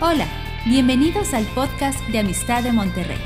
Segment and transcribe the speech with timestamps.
[0.00, 0.26] Hola,
[0.66, 3.16] bienvenidos al podcast de Amistad de Monterrey.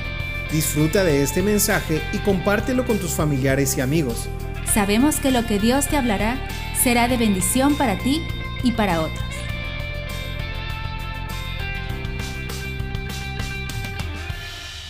[0.52, 4.28] Disfruta de este mensaje y compártelo con tus familiares y amigos.
[4.66, 6.36] Sabemos que lo que Dios te hablará
[6.74, 8.22] será de bendición para ti
[8.62, 9.24] y para otros.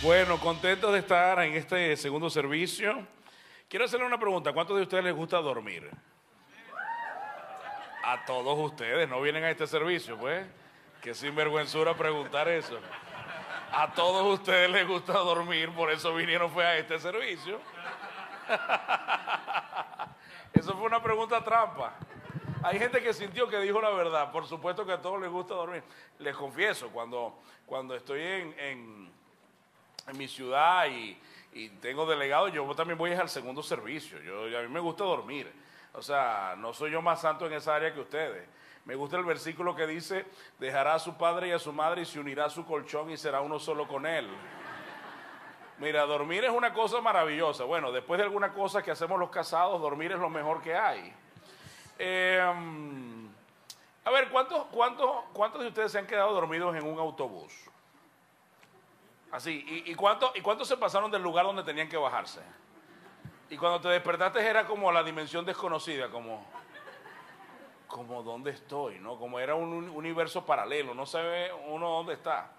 [0.02, 3.06] Bueno, contento de estar en este segundo servicio.
[3.68, 4.52] Quiero hacerle una pregunta.
[4.52, 5.88] ¿Cuántos de ustedes les gusta dormir?
[8.02, 10.45] A todos ustedes, no vienen a este servicio, pues.
[11.02, 12.79] Qué sinvergüenzura preguntar eso.
[13.70, 17.61] A todos ustedes les gusta dormir, por eso vinieron fue a este servicio.
[20.54, 21.94] Eso fue una pregunta trampa.
[22.62, 24.32] Hay gente que sintió que dijo la verdad.
[24.32, 25.82] Por supuesto que a todos les gusta dormir.
[26.18, 29.12] Les confieso, cuando, cuando estoy en, en,
[30.17, 31.17] mi ciudad y,
[31.53, 34.20] y, tengo delegado, yo también voy al segundo servicio.
[34.22, 35.53] Yo, a mí me gusta dormir.
[35.92, 38.48] O sea, no soy yo más santo en esa área que ustedes.
[38.88, 40.24] Me gusta el versículo que dice,
[40.58, 43.19] dejará a su padre y a su madre y se unirá a su colchón y
[43.19, 44.27] será uno solo con él.
[45.77, 47.64] Mira, dormir es una cosa maravillosa.
[47.64, 51.12] Bueno, después de alguna cosa que hacemos los casados, dormir es lo mejor que hay.
[51.98, 52.41] Eh,
[54.06, 57.52] a ver, ¿cuántos, cuántos, ¿cuántos de ustedes se han quedado dormidos en un autobús?
[59.30, 62.41] Así, ¿y, cuántos, ¿y cuántos se pasaron del lugar donde tenían que bajarse?
[63.50, 66.42] Y cuando te despertaste era como la dimensión desconocida, como
[67.89, 69.19] como dónde estoy, ¿no?
[69.19, 72.53] Como era un universo paralelo, no sabe uno dónde está.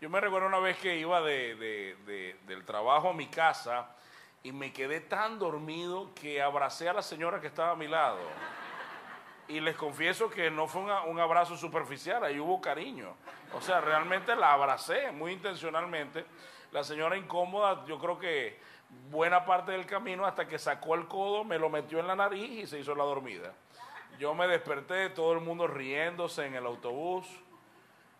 [0.00, 3.94] Yo me recuerdo una vez que iba de, de, de, del trabajo a mi casa
[4.42, 8.18] y me quedé tan dormido que abracé a la señora que estaba a mi lado.
[9.46, 13.14] Y les confieso que no fue un abrazo superficial, ahí hubo cariño.
[13.52, 16.24] O sea, realmente la abracé muy intencionalmente.
[16.72, 18.58] La señora incómoda, yo creo que
[19.10, 22.50] buena parte del camino hasta que sacó el codo, me lo metió en la nariz
[22.50, 23.52] y se hizo la dormida.
[24.20, 27.26] Yo me desperté, todo el mundo riéndose en el autobús.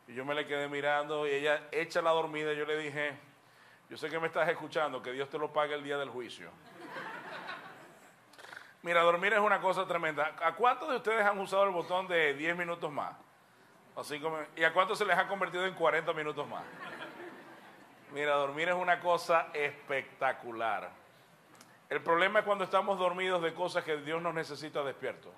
[0.08, 2.54] Y yo me le quedé mirando y ella echa la dormida.
[2.54, 3.18] Y yo le dije,
[3.90, 6.50] yo sé que me estás escuchando, que Dios te lo pague el día del juicio.
[8.80, 10.34] Mira, dormir es una cosa tremenda.
[10.42, 13.14] ¿A cuántos de ustedes han usado el botón de 10 minutos más?
[14.56, 16.64] ¿Y a cuántos se les ha convertido en 40 minutos más?
[18.14, 20.92] Mira, dormir es una cosa espectacular.
[21.90, 25.34] El problema es cuando estamos dormidos de cosas que Dios nos necesita despiertos.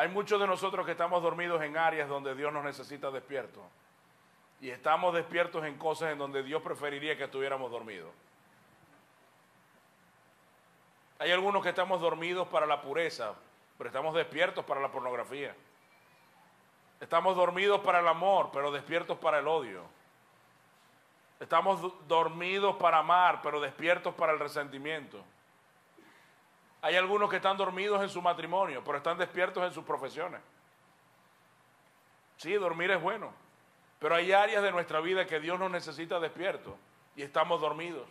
[0.00, 3.62] Hay muchos de nosotros que estamos dormidos en áreas donde Dios nos necesita despiertos.
[4.58, 8.08] Y estamos despiertos en cosas en donde Dios preferiría que estuviéramos dormidos.
[11.18, 13.34] Hay algunos que estamos dormidos para la pureza,
[13.76, 15.54] pero estamos despiertos para la pornografía.
[16.98, 19.82] Estamos dormidos para el amor, pero despiertos para el odio.
[21.40, 25.22] Estamos dormidos para amar, pero despiertos para el resentimiento.
[26.82, 30.40] Hay algunos que están dormidos en su matrimonio, pero están despiertos en sus profesiones.
[32.36, 33.32] Sí, dormir es bueno,
[33.98, 36.74] pero hay áreas de nuestra vida que Dios nos necesita despiertos
[37.14, 38.08] y estamos dormidos.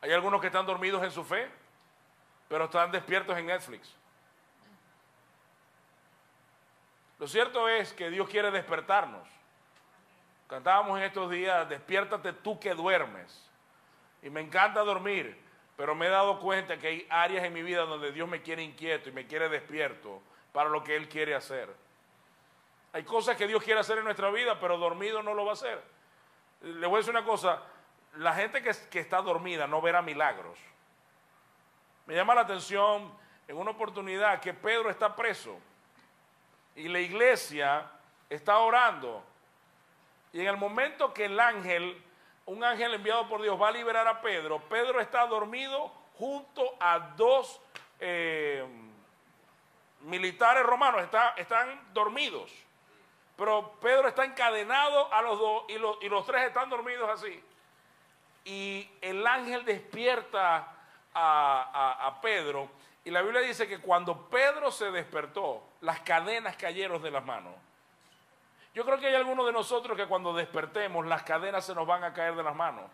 [0.00, 1.50] Hay algunos que están dormidos en su fe,
[2.48, 3.94] pero están despiertos en Netflix.
[7.18, 9.28] Lo cierto es que Dios quiere despertarnos.
[10.46, 13.46] Cantábamos en estos días, despiértate tú que duermes.
[14.22, 15.38] Y me encanta dormir,
[15.78, 18.64] pero me he dado cuenta que hay áreas en mi vida donde Dios me quiere
[18.64, 21.72] inquieto y me quiere despierto para lo que Él quiere hacer.
[22.92, 25.54] Hay cosas que Dios quiere hacer en nuestra vida, pero dormido no lo va a
[25.54, 25.80] hacer.
[26.62, 27.62] Le voy a decir una cosa,
[28.16, 30.58] la gente que, que está dormida no verá milagros.
[32.06, 33.12] Me llama la atención
[33.46, 35.60] en una oportunidad que Pedro está preso
[36.74, 37.88] y la iglesia
[38.28, 39.22] está orando.
[40.32, 42.02] Y en el momento que el ángel
[42.48, 46.98] un ángel enviado por Dios va a liberar a Pedro, Pedro está dormido junto a
[46.98, 47.60] dos
[48.00, 48.66] eh,
[50.00, 52.50] militares romanos, está, están dormidos.
[53.36, 57.44] Pero Pedro está encadenado a los dos y, y los tres están dormidos así.
[58.44, 60.56] Y el ángel despierta
[61.14, 62.68] a, a, a Pedro.
[63.04, 67.54] Y la Biblia dice que cuando Pedro se despertó, las cadenas cayeron de las manos.
[68.74, 72.04] Yo creo que hay algunos de nosotros que cuando despertemos las cadenas se nos van
[72.04, 72.84] a caer de las manos.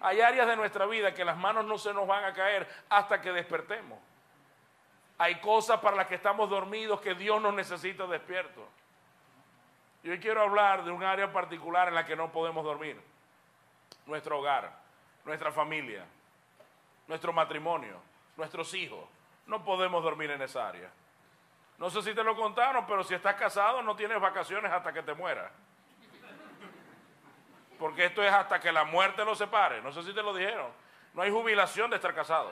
[0.00, 3.20] Hay áreas de nuestra vida que las manos no se nos van a caer hasta
[3.20, 3.98] que despertemos.
[5.18, 8.64] Hay cosas para las que estamos dormidos que Dios nos necesita despiertos.
[10.02, 13.00] Yo quiero hablar de un área particular en la que no podemos dormir.
[14.04, 14.78] Nuestro hogar,
[15.24, 16.04] nuestra familia,
[17.08, 18.00] nuestro matrimonio,
[18.36, 19.04] nuestros hijos.
[19.46, 20.90] No podemos dormir en esa área.
[21.78, 25.02] No sé si te lo contaron, pero si estás casado no tienes vacaciones hasta que
[25.02, 25.50] te mueras.
[27.78, 29.82] Porque esto es hasta que la muerte lo separe.
[29.82, 30.70] No sé si te lo dijeron.
[31.12, 32.50] No hay jubilación de estar casado.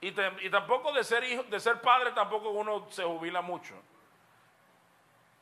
[0.00, 0.12] Y,
[0.50, 3.74] tampoco de ser hijo, de ser padre tampoco uno se jubila mucho.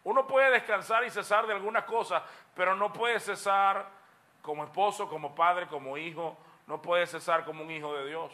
[0.04, 2.22] Uno puede descansar y cesar de algunas cosas,
[2.54, 3.86] pero no puede cesar
[4.40, 8.32] como esposo, como padre, como hijo, no puede cesar como un hijo de Dios.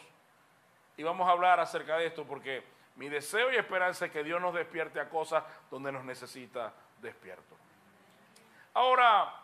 [0.96, 2.62] Y vamos a hablar acerca de esto porque
[2.97, 7.56] mi deseo y esperanza es que Dios nos despierte a cosas donde nos necesita despierto.
[8.75, 9.35] Ahora,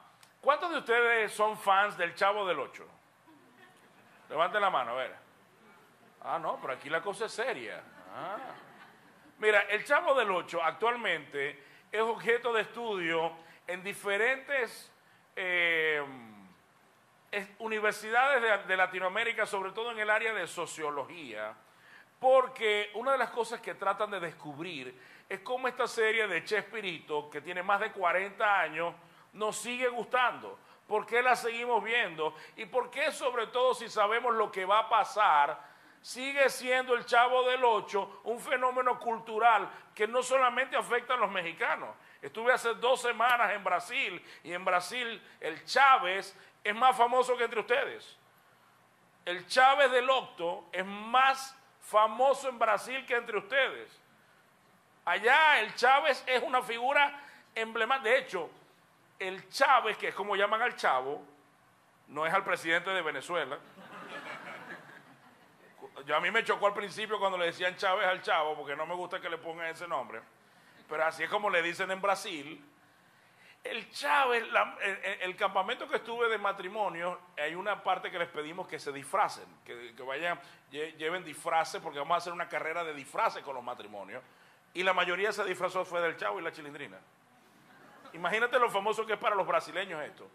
[0.40, 2.86] ¿cuántos de ustedes son fans del Chavo del Ocho?
[4.28, 5.16] Levanten la mano, a ver.
[6.22, 7.82] Ah, no, pero aquí la cosa es seria.
[8.14, 8.36] Ah.
[9.38, 13.32] Mira, el Chavo del Ocho actualmente es objeto de estudio
[13.66, 14.92] en diferentes
[15.36, 16.02] eh,
[17.58, 21.54] universidades de, Latinoamérica, sobre todo en el área de sociología,
[22.18, 24.98] porque una de las cosas que tratan de descubrir
[25.28, 28.94] es cómo esta serie de Chespirito, que tiene más de 40 años,
[29.34, 30.58] nos sigue gustando.
[30.86, 32.34] ¿Por qué la seguimos viendo?
[32.56, 35.60] Y por qué, sobre todo, si sabemos lo que va a pasar,
[36.00, 41.30] sigue siendo el Chavo del Ocho un fenómeno cultural que no solamente afecta a los
[41.30, 41.90] mexicanos.
[42.22, 47.44] Estuve hace dos semanas en Brasil y en Brasil el Chávez es más famoso que
[47.44, 48.16] entre ustedes.
[49.24, 51.57] El Chávez del Octo es más
[51.88, 53.88] famoso en Brasil que entre ustedes.
[55.04, 57.18] Allá el Chávez es una figura
[57.54, 58.10] emblemática.
[58.10, 58.50] De hecho,
[59.18, 61.22] el Chávez, que es como llaman al Chavo,
[62.08, 63.58] no es al presidente de Venezuela.
[66.04, 68.86] Yo a mí me chocó al principio cuando le decían Chávez al Chavo, porque no
[68.86, 70.20] me gusta que le pongan ese nombre.
[70.88, 72.62] Pero así es como le dicen en Brasil.
[73.68, 74.44] El Chávez,
[75.20, 79.44] el, campamento que estuve de matrimonio, hay una parte que les pedimos que se disfracen,
[79.62, 84.22] que, vayan, lleven disfraces, porque vamos a hacer una carrera de disfraces con los matrimonios.
[84.72, 86.98] Y la mayoría se disfrazó fue del Chavo y la Chilindrina.
[88.14, 90.26] Imagínate lo famoso que es para los brasileños esto.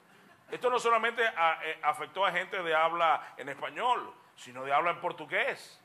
[0.51, 5.01] Esto no solamente eh, afectó a gente de habla en español, sino de habla en
[5.01, 5.79] portugués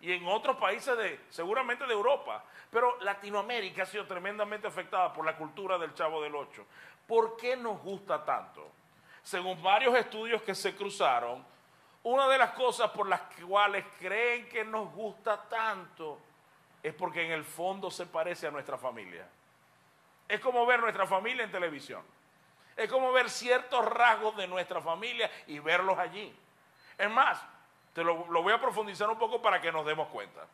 [0.00, 2.44] y en otros países de, seguramente de Europa.
[2.70, 6.66] Pero Latinoamérica ha sido tremendamente afectada por la cultura del Chavo del Ocho.
[7.10, 8.70] ¿Por qué nos gusta tanto?
[9.24, 11.44] Según varios estudios que se cruzaron,
[12.04, 16.20] una de las cosas por las cuales creen que nos gusta tanto
[16.80, 19.26] es porque en el fondo se parece a nuestra familia.
[20.28, 22.04] Es como ver nuestra familia en televisión.
[22.76, 26.32] Es como ver ciertos rasgos de nuestra familia y verlos allí.
[26.96, 27.42] Es más,
[27.92, 30.46] te lo, voy a profundizar un poco para que nos demos cuenta.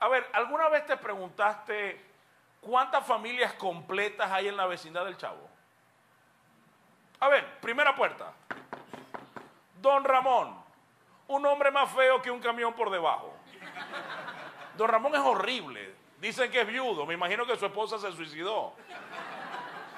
[0.00, 1.98] A ver, ¿alguna vez te preguntaste
[2.60, 5.53] cuántas familias completas hay en la vecindad del Chavo?
[7.24, 8.34] A ver, primera puerta.
[9.80, 10.54] Don Ramón,
[11.28, 13.34] un hombre más feo que un camión por debajo.
[14.76, 15.94] Don Ramón es horrible.
[16.20, 17.06] Dicen que es viudo.
[17.06, 18.74] Me imagino que su esposa se suicidó.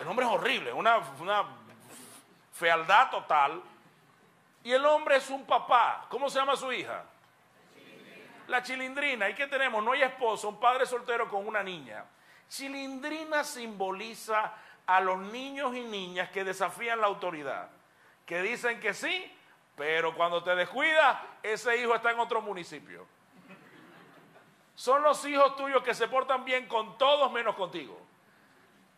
[0.00, 1.44] El hombre es horrible, una, una
[2.52, 3.60] fealdad total.
[4.62, 6.06] Y el hombre es un papá.
[6.08, 7.02] ¿Cómo se llama su hija?
[8.46, 9.28] La chilindrina.
[9.28, 9.82] ¿Y qué tenemos?
[9.82, 12.04] No hay esposo, un padre soltero con una niña.
[12.48, 14.52] Chilindrina simboliza
[14.86, 17.68] a los niños y niñas que desafían la autoridad,
[18.24, 19.32] que dicen que sí,
[19.76, 23.06] pero cuando te descuidas, ese hijo está en otro municipio.
[24.74, 27.98] Son los hijos tuyos que se portan bien con todos menos contigo.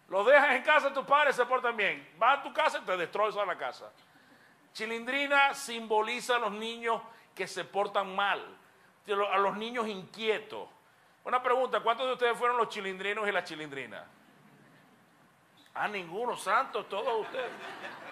[0.08, 2.14] Los dejas en casa, tus padres se portan bien.
[2.18, 3.92] Vas a tu casa y te destrozan la casa.
[4.72, 7.00] Chilindrina simboliza a los niños
[7.34, 8.42] que se portan mal,
[9.08, 10.68] a los niños inquietos.
[11.24, 14.04] Una pregunta, ¿cuántos de ustedes fueron los chilindrinos y la chilindrina?
[15.80, 17.50] Ah, ninguno, santos, todos ustedes.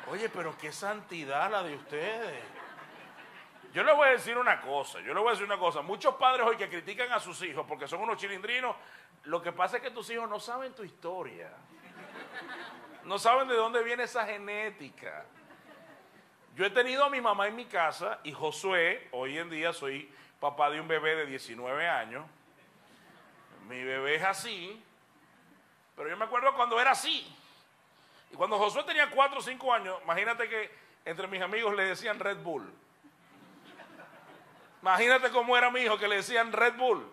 [0.08, 2.44] Oye, pero qué santidad la de ustedes.
[3.73, 5.82] Yo les voy a decir una cosa, yo les voy a decir una cosa.
[5.82, 8.76] Muchos padres hoy que critican a sus hijos porque son unos chilindrinos,
[9.25, 11.50] lo que pasa es que tus hijos no saben tu historia.
[13.02, 15.25] No saben de dónde viene esa genética.
[16.54, 20.08] Yo he tenido a mi mamá en mi casa y Josué, hoy en día soy
[20.38, 22.25] papá de un bebé de 19 años.
[23.68, 24.80] Mi bebé es así,
[25.96, 27.37] pero yo me acuerdo cuando era así.
[28.36, 30.70] Cuando Josué tenía 4 o 5 años, imagínate que
[31.04, 32.72] entre mis amigos le decían Red Bull.
[34.82, 37.12] Imagínate cómo era mi hijo que le decían Red Bull.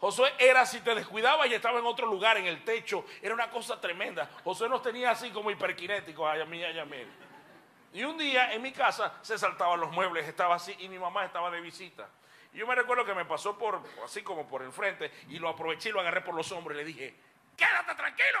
[0.00, 3.04] Josué era si te descuidabas y estaba en otro lugar, en el techo.
[3.20, 4.30] Era una cosa tremenda.
[4.44, 6.96] Josué nos tenía así como hiperkinéticos, a mí, a mí.
[7.92, 11.24] Y un día en mi casa se saltaban los muebles, estaba así y mi mamá
[11.24, 12.08] estaba de visita.
[12.52, 15.48] Y yo me recuerdo que me pasó por, así como por el frente y lo
[15.48, 17.14] aproveché y lo agarré por los hombros y le dije,
[17.56, 18.40] quédate tranquilo.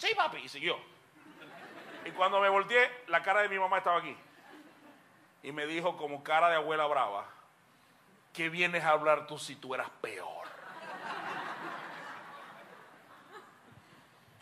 [0.00, 0.78] Sí, papi, y siguió.
[2.06, 4.16] Y cuando me volteé, la cara de mi mamá estaba aquí.
[5.42, 7.26] Y me dijo como cara de abuela brava,
[8.32, 10.48] ¿qué vienes a hablar tú si tú eras peor?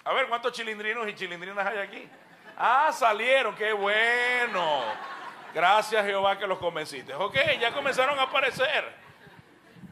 [0.05, 2.09] A ver, ¿cuántos chilindrinos y chilindrinas hay aquí?
[2.57, 4.85] Ah, salieron, qué bueno.
[5.53, 7.15] Gracias Jehová que los convenciste.
[7.15, 8.95] Ok, ya comenzaron a aparecer.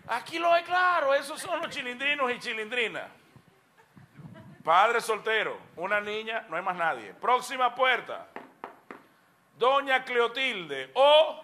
[0.07, 3.26] Aquí lo hay claro, esos son los chilindrinos y chilindrinas.
[4.67, 7.15] Padre soltero, una niña, no hay más nadie.
[7.15, 8.27] Próxima puerta.
[9.57, 11.41] Doña Cleotilde o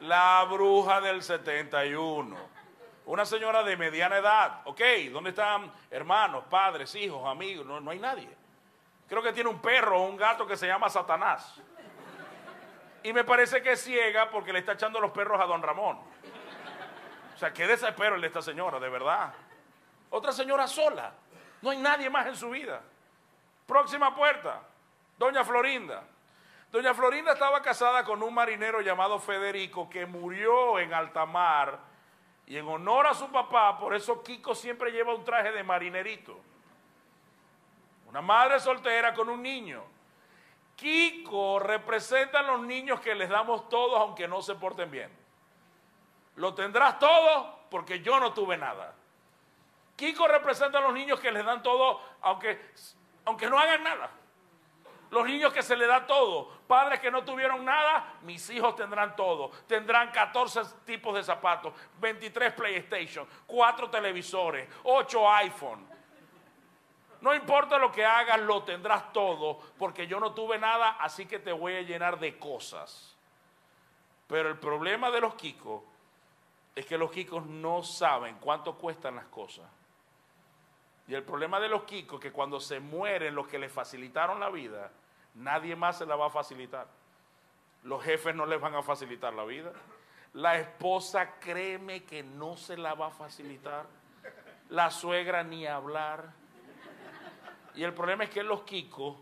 [0.00, 2.36] la bruja del 71.
[3.06, 4.62] Una señora de mediana edad.
[4.64, 4.80] Ok,
[5.12, 7.64] ¿dónde están hermanos, padres, hijos, amigos?
[7.64, 8.36] No, no hay nadie.
[9.08, 11.60] Creo que tiene un perro o un gato que se llama Satanás.
[13.04, 15.98] Y me parece que es ciega porque le está echando los perros a don Ramón.
[17.32, 19.32] O sea, qué desespero el de esta señora, de verdad.
[20.10, 21.21] Otra señora sola.
[21.62, 22.82] No hay nadie más en su vida.
[23.66, 24.60] Próxima puerta.
[25.16, 26.02] Doña Florinda.
[26.70, 31.78] Doña Florinda estaba casada con un marinero llamado Federico que murió en alta mar
[32.46, 36.38] y en honor a su papá, por eso Kiko siempre lleva un traje de marinerito.
[38.08, 39.82] Una madre soltera con un niño.
[40.76, 45.10] Kiko representa a los niños que les damos todos aunque no se porten bien.
[46.36, 48.94] Lo tendrás todo porque yo no tuve nada.
[50.02, 52.72] Kiko representa a los niños que les dan todo aunque,
[53.24, 54.10] aunque no hagan nada.
[55.12, 56.48] Los niños que se les da todo.
[56.66, 59.52] Padres que no tuvieron nada, mis hijos tendrán todo.
[59.68, 65.86] Tendrán 14 tipos de zapatos, 23 PlayStation, 4 televisores, 8 iPhone.
[67.20, 71.38] No importa lo que hagas, lo tendrás todo, porque yo no tuve nada, así que
[71.38, 73.16] te voy a llenar de cosas.
[74.26, 75.80] Pero el problema de los Kikos
[76.74, 79.64] es que los Kikos no saben cuánto cuestan las cosas.
[81.08, 84.40] Y el problema de los Kikos es que cuando se mueren los que les facilitaron
[84.40, 84.90] la vida,
[85.34, 86.86] nadie más se la va a facilitar.
[87.82, 89.72] Los jefes no les van a facilitar la vida.
[90.34, 93.86] La esposa, créeme que no se la va a facilitar.
[94.70, 96.32] La suegra ni hablar.
[97.74, 99.16] Y el problema es que los Kikos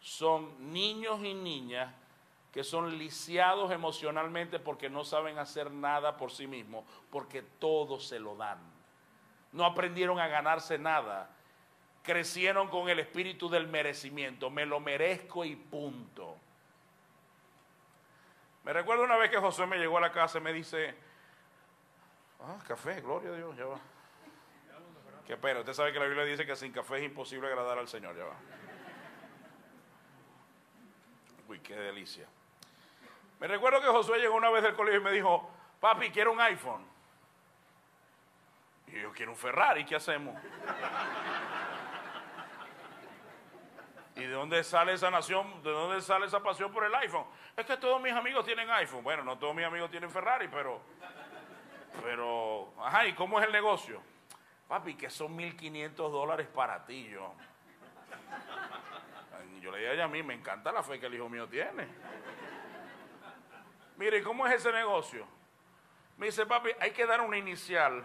[0.00, 1.94] son niños y niñas
[2.52, 8.20] que son lisiados emocionalmente porque no saben hacer nada por sí mismos, porque todo se
[8.20, 8.58] lo dan.
[9.52, 11.30] No aprendieron a ganarse nada
[12.02, 14.50] crecieron con el espíritu del merecimiento.
[14.50, 16.36] Me lo merezco y punto.
[18.64, 20.94] Me recuerdo una vez que José me llegó a la casa y me dice,
[22.40, 23.80] ah, café, gloria a Dios, ya va.
[25.26, 27.88] Qué pena, usted sabe que la Biblia dice que sin café es imposible agradar al
[27.88, 28.36] Señor, ya va.
[31.48, 32.26] Uy, qué delicia.
[33.40, 36.40] Me recuerdo que Josué llegó una vez del colegio y me dijo, papi, quiero un
[36.40, 36.91] iPhone.
[38.92, 40.38] Y yo quiero un Ferrari, ¿qué hacemos?
[44.16, 45.62] ¿Y de dónde sale esa nación?
[45.62, 47.24] ¿De dónde sale esa pasión por el iPhone?
[47.56, 49.02] Es que todos mis amigos tienen iPhone.
[49.02, 50.82] Bueno, no todos mis amigos tienen Ferrari, pero.
[52.02, 52.74] Pero.
[52.78, 54.02] Ajá, ¿y cómo es el negocio?
[54.68, 57.34] Papi, que son 1.500 dólares para ti, yo.
[59.62, 61.88] Yo le dije a mí, me encanta la fe que el hijo mío tiene.
[63.96, 65.26] Mire, ¿cómo es ese negocio?
[66.18, 68.04] Me dice, papi, hay que dar una inicial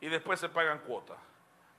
[0.00, 1.18] y después se pagan cuotas.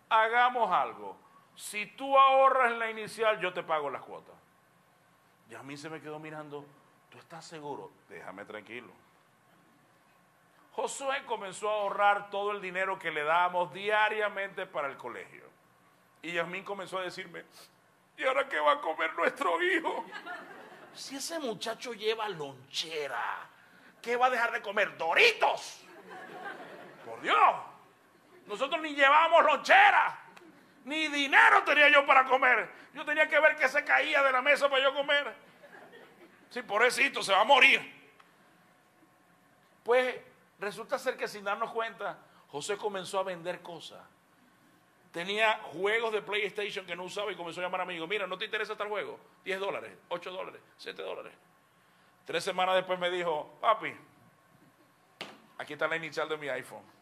[0.10, 1.18] Hagamos algo
[1.60, 4.34] si tú ahorras en la inicial, yo te pago las cuotas.
[5.50, 6.66] Y a mí se me quedó mirando,
[7.10, 7.92] ¿tú estás seguro?
[8.08, 8.94] Déjame tranquilo.
[10.72, 15.44] Josué comenzó a ahorrar todo el dinero que le dábamos diariamente para el colegio.
[16.22, 17.44] Y Yasmín comenzó a decirme,
[18.18, 20.06] ¿y ahora qué va a comer nuestro hijo?
[20.94, 23.50] Si ese muchacho lleva lonchera,
[24.02, 24.98] ¿qué va a dejar de comer?
[24.98, 25.84] Doritos.
[27.06, 27.56] Por Dios,
[28.50, 30.20] nosotros ni llevamos lonchera.
[30.86, 32.68] Ni dinero tenía yo para comer.
[32.96, 35.36] Yo tenía que ver que se caía de la mesa para yo comer.
[36.50, 37.80] Sí, pobrecito, se va a morir.
[39.84, 40.16] Pues
[40.58, 44.02] resulta ser que sin darnos cuenta, José comenzó a vender cosas.
[45.12, 48.10] Tenía juegos de PlayStation que no usaba y comenzó a llamar a amigos.
[48.10, 49.20] Mira, ¿no te interesa tal juego?
[49.44, 51.34] 10 dólares, 8 dólares, 7 dólares.
[52.26, 53.96] Tres semanas después me dijo, papi,
[55.60, 56.99] aquí está la inicial de mi iPhone.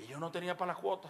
[0.00, 1.08] Y yo no tenía para la cuota.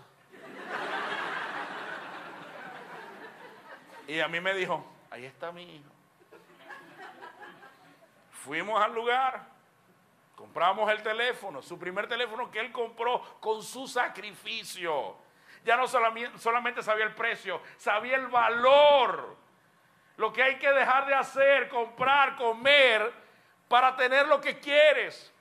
[4.09, 5.91] Y a mí me dijo, ahí está mi hijo.
[8.33, 9.47] Fuimos al lugar,
[10.35, 15.17] compramos el teléfono, su primer teléfono que él compró con su sacrificio.
[15.65, 19.37] Ya no solamente sabía el precio, sabía el valor.
[20.17, 23.13] Lo que hay que dejar de hacer, comprar, comer,
[23.69, 25.33] para tener lo que quieres.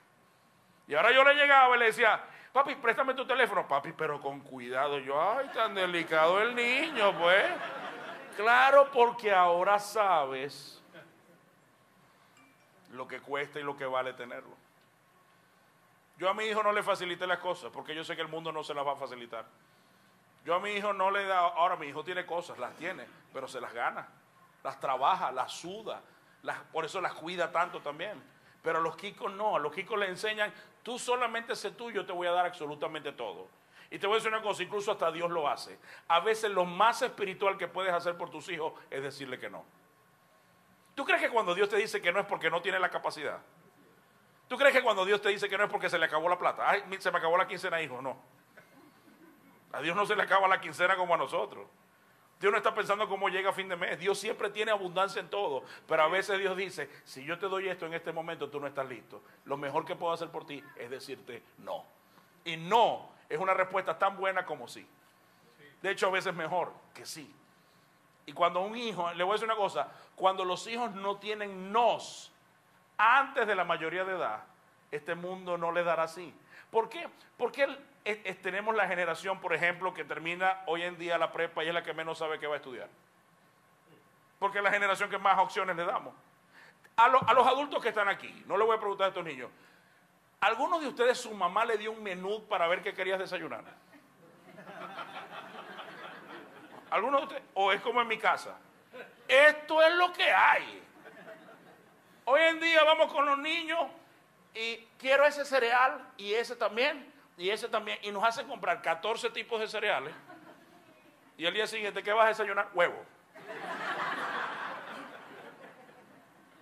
[0.86, 3.66] Y ahora yo le llegaba y le decía, papi, préstame tu teléfono.
[3.66, 4.98] Papi, pero con cuidado.
[4.98, 7.46] Yo, ay, tan delicado el niño, pues.
[8.36, 10.82] Claro, porque ahora sabes
[12.92, 14.56] lo que cuesta y lo que vale tenerlo.
[16.18, 18.52] Yo a mi hijo no le facilité las cosas porque yo sé que el mundo
[18.52, 19.46] no se las va a facilitar.
[20.44, 23.46] Yo a mi hijo no le da, ahora mi hijo tiene cosas, las tiene, pero
[23.46, 24.06] se las gana,
[24.62, 26.02] las trabaja, las suda,
[26.42, 28.22] las, por eso las cuida tanto también.
[28.62, 32.04] Pero a los kikos no, a los kikos le enseñan, tú solamente sé tú, yo
[32.04, 33.48] te voy a dar absolutamente todo.
[33.90, 35.78] Y te voy a decir una cosa, incluso hasta Dios lo hace.
[36.08, 39.64] A veces lo más espiritual que puedes hacer por tus hijos es decirle que no.
[40.94, 43.40] ¿Tú crees que cuando Dios te dice que no es porque no tiene la capacidad?
[44.48, 46.38] ¿Tú crees que cuando Dios te dice que no es porque se le acabó la
[46.38, 46.68] plata?
[46.68, 48.00] Ay, se me acabó la quincena, hijo.
[48.02, 48.16] No.
[49.72, 51.66] A Dios no se le acaba la quincena como a nosotros.
[52.40, 53.98] Dios no está pensando cómo llega a fin de mes.
[53.98, 55.62] Dios siempre tiene abundancia en todo.
[55.86, 58.66] Pero a veces Dios dice, si yo te doy esto en este momento, tú no
[58.66, 59.22] estás listo.
[59.44, 61.84] Lo mejor que puedo hacer por ti es decirte no.
[62.44, 64.86] Y no es una respuesta tan buena como sí.
[65.82, 67.30] De hecho, a veces mejor que sí.
[68.24, 71.70] Y cuando un hijo, le voy a decir una cosa, cuando los hijos no tienen
[71.70, 72.32] nos
[72.96, 74.44] antes de la mayoría de edad,
[74.90, 76.34] este mundo no le dará así.
[76.70, 77.06] ¿Por qué?
[77.36, 77.66] Porque
[78.42, 81.82] tenemos la generación, por ejemplo, que termina hoy en día la prepa y es la
[81.82, 82.88] que menos sabe que va a estudiar.
[84.38, 86.14] Porque es la generación que más opciones le damos.
[86.96, 89.50] A, a los adultos que están aquí, no le voy a preguntar a estos niños,
[90.40, 93.64] ¿algunos de ustedes su mamá le dio un menú para ver qué querías desayunar?
[96.90, 97.42] ¿Algunos de ustedes?
[97.54, 98.56] ¿O es como en mi casa?
[99.28, 100.82] Esto es lo que hay.
[102.24, 103.78] Hoy en día vamos con los niños
[104.54, 107.09] y quiero ese cereal y ese también
[107.40, 107.98] y ese también.
[108.02, 110.14] Y nos hacen comprar 14 tipos de cereales.
[111.38, 112.68] Y el día siguiente, ¿qué vas a desayunar?
[112.74, 113.02] Huevo.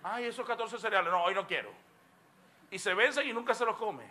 [0.01, 1.11] Ay, esos 14 cereales.
[1.11, 1.69] No, hoy no quiero.
[2.71, 4.05] Y se vencen y nunca se los come.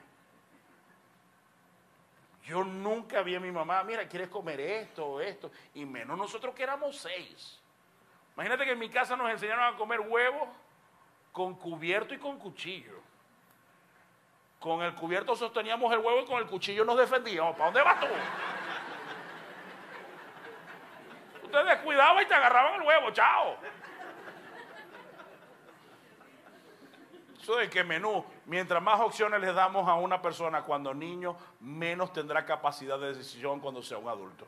[2.44, 5.50] Yo nunca vi a mi mamá, mira, ¿quieres comer esto o esto?
[5.72, 7.58] Y menos nosotros que éramos seis.
[8.34, 10.48] Imagínate que en mi casa nos enseñaron a comer huevos
[11.32, 12.97] con cubierto y con cuchillo.
[14.58, 17.52] Con el cubierto sosteníamos el huevo y con el cuchillo nos defendíamos.
[17.52, 18.06] ¿Para dónde vas tú?
[21.44, 23.56] Ustedes descuidaban y te agarraban el huevo, chao.
[27.40, 32.12] Eso de que menú, mientras más opciones le damos a una persona cuando niño, menos
[32.12, 34.46] tendrá capacidad de decisión cuando sea un adulto.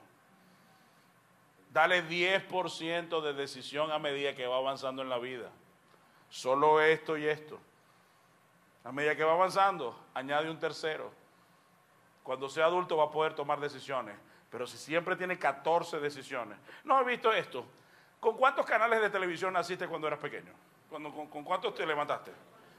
[1.72, 5.50] Dale 10% de decisión a medida que va avanzando en la vida.
[6.28, 7.58] Solo esto y esto.
[8.84, 11.12] A medida que va avanzando, añade un tercero.
[12.23, 14.16] Cuando sea adulto va a poder tomar decisiones.
[14.50, 16.58] Pero si siempre tiene 14 decisiones.
[16.84, 17.64] No he visto esto.
[18.19, 20.52] ¿Con cuántos canales de televisión naciste cuando eras pequeño?
[20.90, 22.32] con, cuántos te levantaste?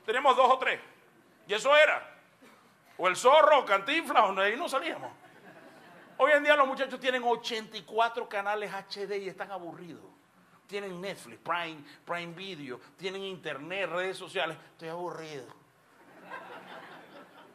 [0.06, 0.80] Teníamos dos o tres.
[1.48, 2.18] Y eso era.
[2.98, 5.12] O el zorro, o cantinflas, o ahí no salíamos.
[6.18, 10.04] Hoy en día los muchachos tienen 84 canales HD y están aburridos.
[10.68, 14.58] Tienen Netflix, Prime, Prime Video, tienen internet, redes sociales.
[14.74, 15.61] Estoy aburrido.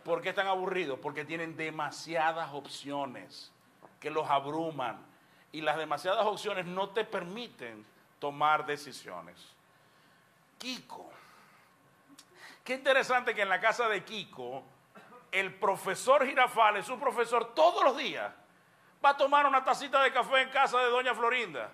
[0.06, 1.00] ¿Por qué están aburridos?
[1.00, 3.50] Porque tienen demasiadas opciones
[3.98, 5.04] que los abruman.
[5.50, 7.84] Y las demasiadas opciones no te permiten
[8.20, 9.36] tomar decisiones.
[10.58, 11.10] Kiko.
[12.62, 14.62] Qué interesante que en la casa de Kiko,
[15.32, 18.32] el profesor Girafales, su profesor, todos los días
[19.04, 21.72] va a tomar una tacita de café en casa de doña Florinda.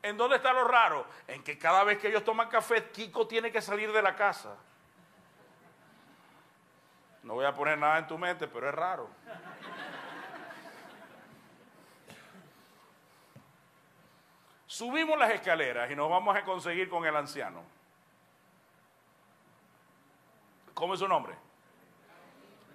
[0.00, 1.06] ¿En dónde está lo raro?
[1.26, 4.56] En que cada vez que ellos toman café, Kiko tiene que salir de la casa.
[7.24, 9.08] No voy a poner nada en tu mente, pero es raro.
[14.66, 17.62] Subimos las escaleras y nos vamos a conseguir con el anciano.
[20.74, 21.34] ¿Cómo es su nombre?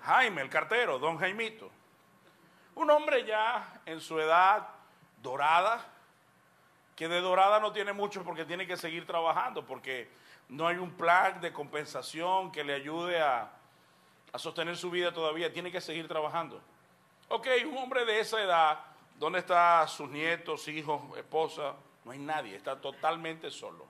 [0.04, 1.70] Jaime, el cartero, don Jaimito.
[2.74, 4.68] Un hombre ya en su edad
[5.22, 5.86] dorada,
[6.96, 10.10] que de dorada no tiene mucho porque tiene que seguir trabajando, porque
[10.48, 13.59] no hay un plan de compensación que le ayude a,
[14.32, 16.62] a sostener su vida todavía, tiene que seguir trabajando.
[17.30, 18.80] Ok, un hombre de esa edad,
[19.16, 21.76] ¿dónde están sus nietos, hijos, esposa?
[22.04, 23.86] No hay nadie, está totalmente solo.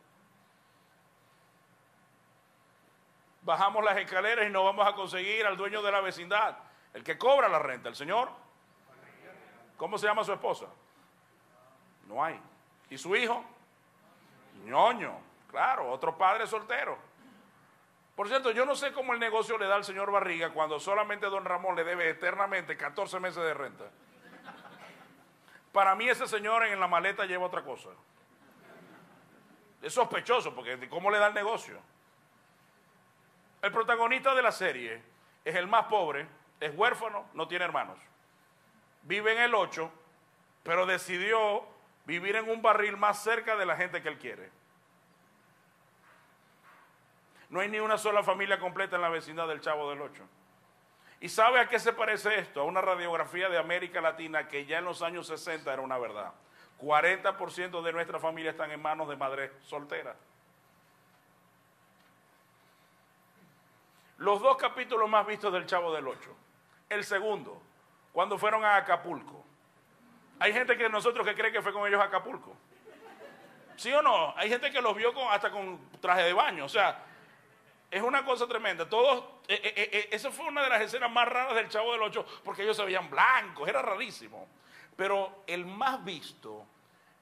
[3.41, 6.57] Bajamos las escaleras y nos vamos a conseguir al dueño de la vecindad,
[6.93, 8.29] el que cobra la renta, el señor.
[9.77, 10.65] ¿Cómo se llama su esposa?
[12.07, 12.39] No hay.
[12.89, 13.43] ¿Y su hijo?
[14.65, 15.17] ñoño,
[15.49, 16.97] claro, otro padre soltero.
[18.19, 21.27] Por cierto, yo no sé cómo el negocio le da al señor Barriga cuando solamente
[21.27, 23.85] don Ramón le debe eternamente 14 meses de renta.
[25.71, 27.91] Para mí ese señor en la maleta lleva otra cosa.
[29.81, 31.79] Es sospechoso porque ¿cómo le da el negocio?
[33.61, 35.01] El protagonista de la serie
[35.45, 36.27] es el más pobre,
[36.59, 37.99] es huérfano, no tiene hermanos.
[39.03, 39.89] Vive en el 8,
[40.63, 41.63] pero decidió
[42.03, 44.58] vivir en un barril más cerca de la gente que él quiere.
[47.49, 50.23] No hay ni una sola familia completa en la vecindad del Chavo del Ocho.
[51.19, 52.61] ¿Y sabe a qué se parece esto?
[52.61, 56.33] A una radiografía de América Latina que ya en los años 60 era una verdad.
[56.79, 60.15] 40% de nuestra familia están en manos de madres solteras.
[64.17, 66.35] Los dos capítulos más vistos del Chavo del Ocho.
[66.87, 67.61] El segundo,
[68.13, 69.45] cuando fueron a Acapulco.
[70.39, 72.55] Hay gente que nosotros que cree que fue con ellos a Acapulco.
[73.75, 74.33] ¿Sí o no?
[74.37, 76.65] Hay gente que los vio con, hasta con traje de baño.
[76.65, 77.01] O sea,
[77.91, 78.87] es una cosa tremenda.
[78.87, 82.03] Todos, eh, eh, eh, esa fue una de las escenas más raras del Chavo del
[82.03, 84.47] Ocho, porque ellos se veían blancos, era rarísimo.
[84.95, 86.65] Pero el más visto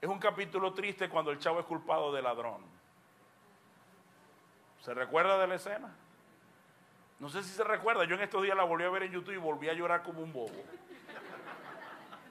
[0.01, 2.61] es un capítulo triste cuando el Chavo es culpado de ladrón.
[4.81, 5.93] ¿Se recuerda de la escena?
[7.19, 9.33] No sé si se recuerda, yo en estos días la volví a ver en YouTube
[9.33, 10.63] y volví a llorar como un bobo.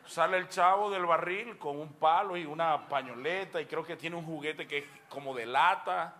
[0.05, 4.15] Sale el chavo del barril con un palo y una pañoleta y creo que tiene
[4.15, 6.15] un juguete que es como de lata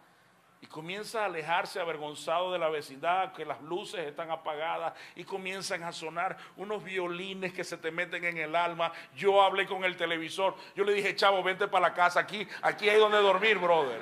[0.61, 5.83] y comienza a alejarse avergonzado de la vecindad, que las luces están apagadas y comienzan
[5.83, 8.91] a sonar unos violines que se te meten en el alma.
[9.15, 12.89] Yo hablé con el televisor, yo le dije, chavo, vente para la casa, aquí, aquí
[12.89, 14.01] hay donde dormir, brother.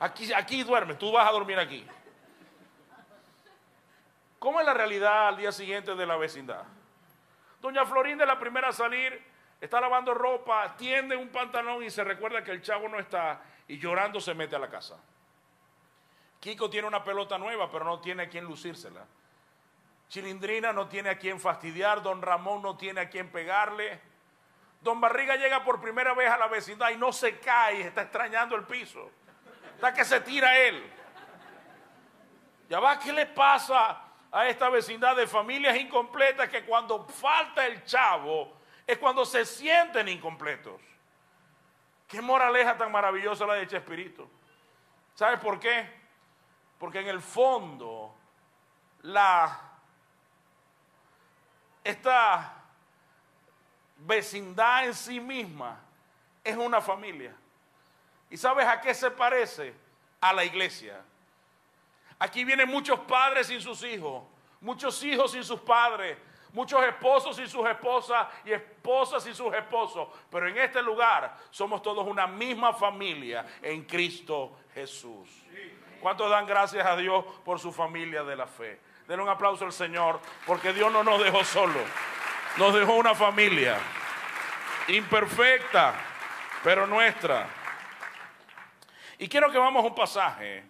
[0.00, 1.86] Aquí, aquí duermes, tú vas a dormir aquí.
[4.40, 6.64] ¿Cómo es la realidad al día siguiente de la vecindad?
[7.60, 9.22] Doña Florinda es la primera a salir,
[9.60, 13.78] está lavando ropa, tiende un pantalón y se recuerda que el chavo no está y
[13.78, 14.96] llorando se mete a la casa.
[16.42, 19.06] Kiko tiene una pelota nueva, pero no tiene a quien lucírsela.
[20.08, 24.00] Chilindrina no tiene a quien fastidiar, don Ramón no tiene a quien pegarle.
[24.80, 28.56] Don Barriga llega por primera vez a la vecindad y no se cae, está extrañando
[28.56, 29.08] el piso.
[29.76, 30.84] Está que se tira él.
[32.68, 34.02] Ya va, ¿qué le pasa
[34.32, 38.52] a esta vecindad de familias incompletas que cuando falta el chavo
[38.84, 40.80] es cuando se sienten incompletos?
[42.08, 44.28] Qué moraleja tan maravillosa la de Chespirito.
[45.14, 46.01] ¿Sabes por qué?
[46.82, 48.12] Porque en el fondo,
[51.84, 52.54] esta
[53.98, 55.78] vecindad en sí misma
[56.42, 57.36] es una familia.
[58.28, 59.72] ¿Y sabes a qué se parece?
[60.20, 61.00] A la iglesia.
[62.18, 64.24] Aquí vienen muchos padres sin sus hijos,
[64.60, 66.18] muchos hijos sin sus padres,
[66.52, 70.08] muchos esposos sin sus esposas y esposas sin sus esposos.
[70.28, 75.28] Pero en este lugar somos todos una misma familia en Cristo Jesús.
[76.02, 78.80] ¿Cuántos dan gracias a Dios por su familia de la fe?
[79.06, 81.78] Denle un aplauso al Señor, porque Dios no nos dejó solo.
[82.56, 83.78] Nos dejó una familia
[84.88, 85.94] imperfecta,
[86.64, 87.46] pero nuestra.
[89.16, 90.64] Y quiero que vamos a un pasaje.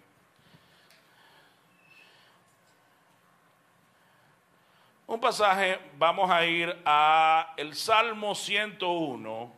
[5.07, 9.57] Un pasaje, vamos a ir a el Salmo 101.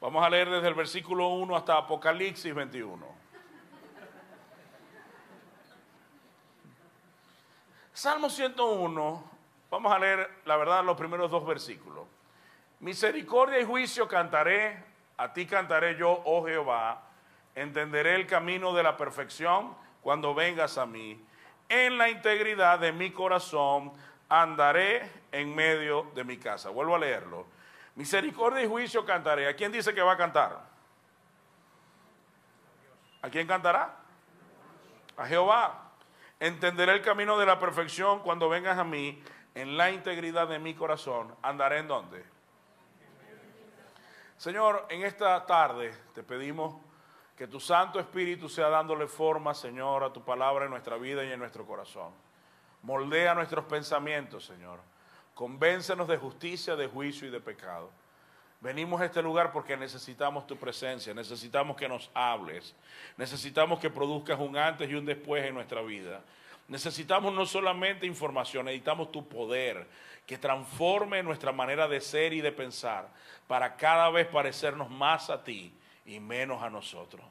[0.00, 3.19] Vamos a leer desde el versículo 1 hasta Apocalipsis 21.
[8.00, 9.30] Salmo 101,
[9.70, 12.06] vamos a leer la verdad los primeros dos versículos.
[12.78, 14.82] Misericordia y juicio cantaré,
[15.18, 17.02] a ti cantaré yo, oh Jehová,
[17.54, 21.22] entenderé el camino de la perfección cuando vengas a mí.
[21.68, 23.92] En la integridad de mi corazón
[24.30, 26.70] andaré en medio de mi casa.
[26.70, 27.44] Vuelvo a leerlo.
[27.96, 29.46] Misericordia y juicio cantaré.
[29.46, 30.58] ¿A quién dice que va a cantar?
[33.20, 33.94] ¿A quién cantará?
[35.18, 35.89] A Jehová.
[36.40, 39.22] Entenderé el camino de la perfección cuando vengas a mí
[39.54, 41.34] en la integridad de mi corazón.
[41.42, 42.24] ¿Andaré en dónde?
[44.38, 46.74] Señor, en esta tarde te pedimos
[47.36, 51.30] que tu Santo Espíritu sea dándole forma, Señor, a tu palabra en nuestra vida y
[51.30, 52.12] en nuestro corazón.
[52.82, 54.80] Moldea nuestros pensamientos, Señor.
[55.34, 57.90] Convéncenos de justicia, de juicio y de pecado.
[58.60, 62.74] Venimos a este lugar porque necesitamos tu presencia, necesitamos que nos hables,
[63.16, 66.22] necesitamos que produzcas un antes y un después en nuestra vida.
[66.68, 69.86] Necesitamos no solamente información, necesitamos tu poder
[70.26, 73.08] que transforme nuestra manera de ser y de pensar
[73.48, 75.72] para cada vez parecernos más a ti
[76.04, 77.24] y menos a nosotros.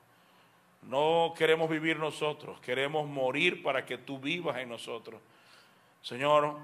[0.82, 5.22] No queremos vivir nosotros, queremos morir para que tú vivas en nosotros.
[6.02, 6.58] Señor,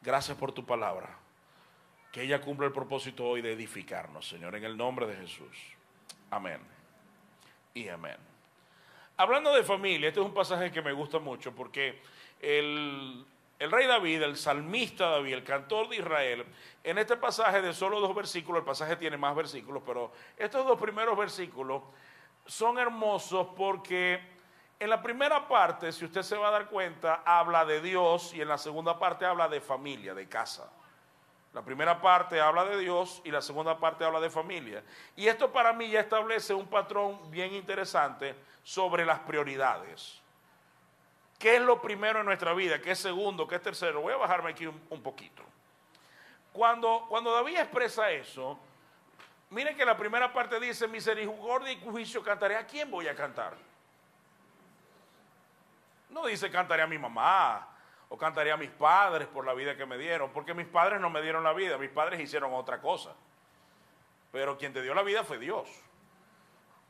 [0.00, 1.25] gracias por tu palabra
[2.16, 5.54] que ella cumpla el propósito hoy de edificarnos, Señor, en el nombre de Jesús.
[6.30, 6.58] Amén.
[7.74, 8.16] Y amén.
[9.18, 12.00] Hablando de familia, este es un pasaje que me gusta mucho porque
[12.40, 13.22] el,
[13.58, 16.46] el rey David, el salmista David, el cantor de Israel,
[16.82, 20.80] en este pasaje de solo dos versículos, el pasaje tiene más versículos, pero estos dos
[20.80, 21.82] primeros versículos
[22.46, 24.22] son hermosos porque
[24.80, 28.40] en la primera parte, si usted se va a dar cuenta, habla de Dios y
[28.40, 30.72] en la segunda parte habla de familia, de casa.
[31.56, 34.82] La primera parte habla de Dios y la segunda parte habla de familia.
[35.16, 40.20] Y esto para mí ya establece un patrón bien interesante sobre las prioridades.
[41.38, 42.78] ¿Qué es lo primero en nuestra vida?
[42.82, 43.48] ¿Qué es segundo?
[43.48, 44.02] ¿Qué es tercero?
[44.02, 45.42] Voy a bajarme aquí un, poquito.
[46.52, 48.58] Cuando, cuando David expresa eso,
[49.48, 52.56] miren que la primera parte dice, misericordia y juicio cantaré.
[52.56, 53.54] ¿A quién voy a cantar?
[56.10, 57.66] No dice cantaré a mi mamá,
[58.08, 61.10] O cantaría a mis padres por la vida que me dieron, porque mis padres no
[61.10, 63.14] me dieron la vida, mis padres hicieron otra cosa.
[64.32, 65.68] Pero quien te dio la vida fue Dios.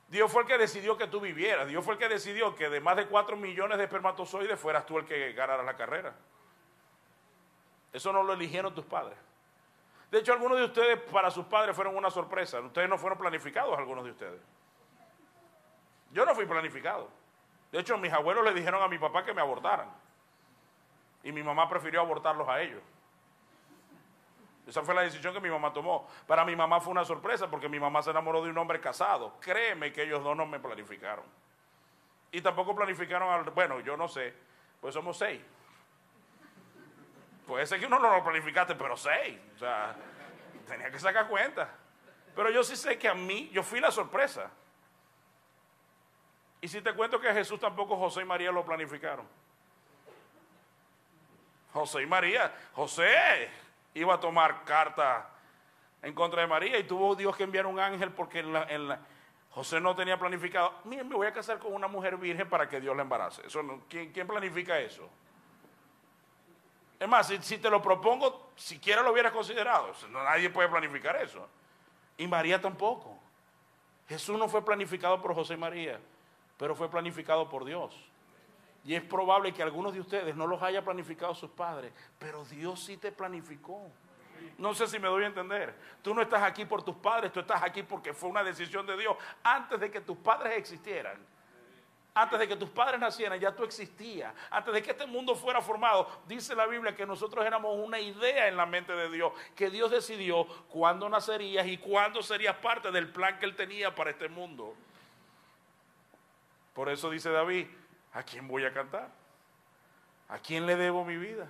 [0.08, 1.66] Dios fue el que decidió que tú vivieras.
[1.66, 4.98] Dios fue el que decidió que de más de 4 millones de espermatozoides fueras tú
[4.98, 6.14] el que ganara la carrera.
[7.92, 9.18] Eso no lo eligieron tus padres.
[10.10, 12.60] De hecho, algunos de ustedes para sus padres fueron una sorpresa.
[12.60, 14.40] Ustedes no fueron planificados, algunos de ustedes.
[16.12, 17.08] Yo no fui planificado.
[17.72, 19.90] De hecho, mis abuelos le dijeron a mi papá que me abortaran.
[21.26, 22.80] Y mi mamá prefirió abortarlos a ellos.
[24.64, 26.06] Esa fue la decisión que mi mamá tomó.
[26.24, 29.34] Para mi mamá fue una sorpresa porque mi mamá se enamoró de un hombre casado.
[29.40, 31.24] Créeme que ellos dos no me planificaron.
[32.30, 34.34] Y tampoco planificaron, al, bueno, yo no sé,
[34.80, 35.40] pues somos seis.
[37.44, 39.36] Puede ser que uno no lo planificaste, pero seis.
[39.56, 39.96] O sea,
[40.68, 41.74] tenía que sacar cuenta.
[42.36, 44.48] Pero yo sí sé que a mí, yo fui la sorpresa.
[46.60, 49.26] Y si te cuento que a Jesús tampoco José y María lo planificaron.
[51.76, 53.50] José y María, José,
[53.92, 55.28] iba a tomar carta
[56.00, 58.42] en contra de María y tuvo Dios que enviar un ángel porque
[59.50, 62.80] José no tenía planificado, miren, me voy a casar con una mujer virgen para que
[62.80, 63.42] Dios la embarace.
[63.90, 65.06] ¿quién, planifica eso?
[66.98, 69.92] Es más, si, te lo propongo, siquiera lo hubieras considerado.
[70.10, 71.46] nadie puede planificar eso.
[72.16, 73.18] Y María tampoco.
[74.08, 76.00] Jesús no fue planificado por José y María,
[76.56, 77.94] pero fue planificado por Dios.
[78.86, 82.84] Y es probable que algunos de ustedes no los haya planificado sus padres, pero Dios
[82.84, 83.90] sí te planificó.
[84.58, 85.74] No sé si me doy a entender.
[86.02, 88.96] Tú no estás aquí por tus padres, tú estás aquí porque fue una decisión de
[88.96, 89.16] Dios.
[89.42, 91.18] Antes de que tus padres existieran,
[92.14, 94.32] antes de que tus padres nacieran, ya tú existías.
[94.50, 98.46] Antes de que este mundo fuera formado, dice la Biblia que nosotros éramos una idea
[98.46, 103.08] en la mente de Dios, que Dios decidió cuándo nacerías y cuándo serías parte del
[103.08, 104.74] plan que Él tenía para este mundo.
[106.72, 107.66] Por eso dice David,
[108.16, 109.10] ¿A quién voy a cantar?
[110.30, 111.46] ¿A quién le debo mi vida?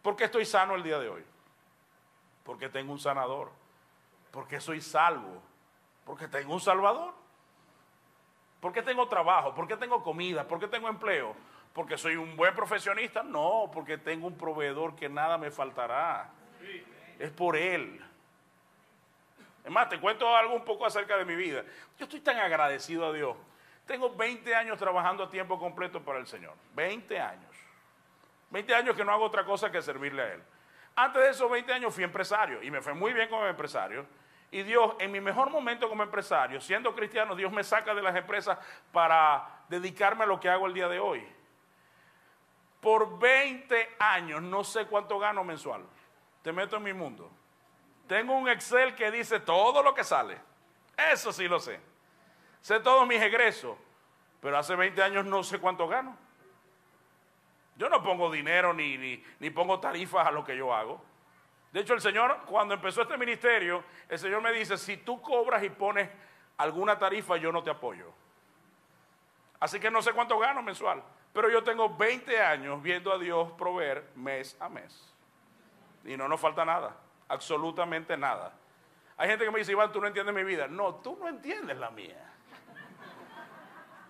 [0.00, 1.22] ¿Por qué estoy sano el día de hoy?
[2.42, 3.50] Porque tengo un sanador.
[4.30, 5.42] Porque soy salvo.
[6.06, 7.12] Porque tengo un salvador.
[8.60, 9.54] ¿Por qué tengo trabajo?
[9.54, 10.48] ¿Por qué tengo comida?
[10.48, 11.36] ¿Por qué tengo empleo?
[11.74, 13.22] ¿Porque soy un buen profesionista?
[13.22, 16.30] No, porque tengo un proveedor que nada me faltará.
[17.18, 18.02] Es por él.
[19.62, 21.62] Es más, te cuento algo un poco acerca de mi vida.
[21.98, 23.36] Yo estoy tan agradecido a Dios
[23.86, 26.54] tengo 20 años trabajando a tiempo completo para el Señor.
[26.74, 27.56] 20 años.
[28.50, 30.42] 20 años que no hago otra cosa que servirle a Él.
[30.96, 34.06] Antes de esos 20 años fui empresario y me fue muy bien como empresario.
[34.50, 38.14] Y Dios, en mi mejor momento como empresario, siendo cristiano, Dios me saca de las
[38.14, 38.56] empresas
[38.92, 41.26] para dedicarme a lo que hago el día de hoy.
[42.80, 45.84] Por 20 años, no sé cuánto gano mensual.
[46.42, 47.30] Te meto en mi mundo.
[48.06, 50.38] Tengo un Excel que dice todo lo que sale.
[50.96, 51.93] Eso sí lo sé
[52.64, 53.76] sé todos mis egresos,
[54.40, 56.16] pero hace 20 años no sé cuánto gano.
[57.76, 61.04] Yo no pongo dinero ni, ni, pongo tarifas a lo que yo hago.
[61.72, 65.62] De hecho, el Señor, cuando empezó este ministerio, el Señor me dice, si tú cobras
[65.62, 66.08] y pones
[66.56, 68.10] alguna tarifa, yo no te apoyo.
[69.60, 71.02] Así que no sé cuánto gano mensual,
[71.34, 75.14] pero yo tengo 20 años viendo a Dios proveer mes a mes.
[76.02, 76.96] Y no nos falta nada,
[77.28, 78.54] absolutamente nada.
[79.18, 80.66] Hay gente que me dice, Iván, tú no entiendes mi vida.
[80.66, 82.33] No, tú no entiendes la mía.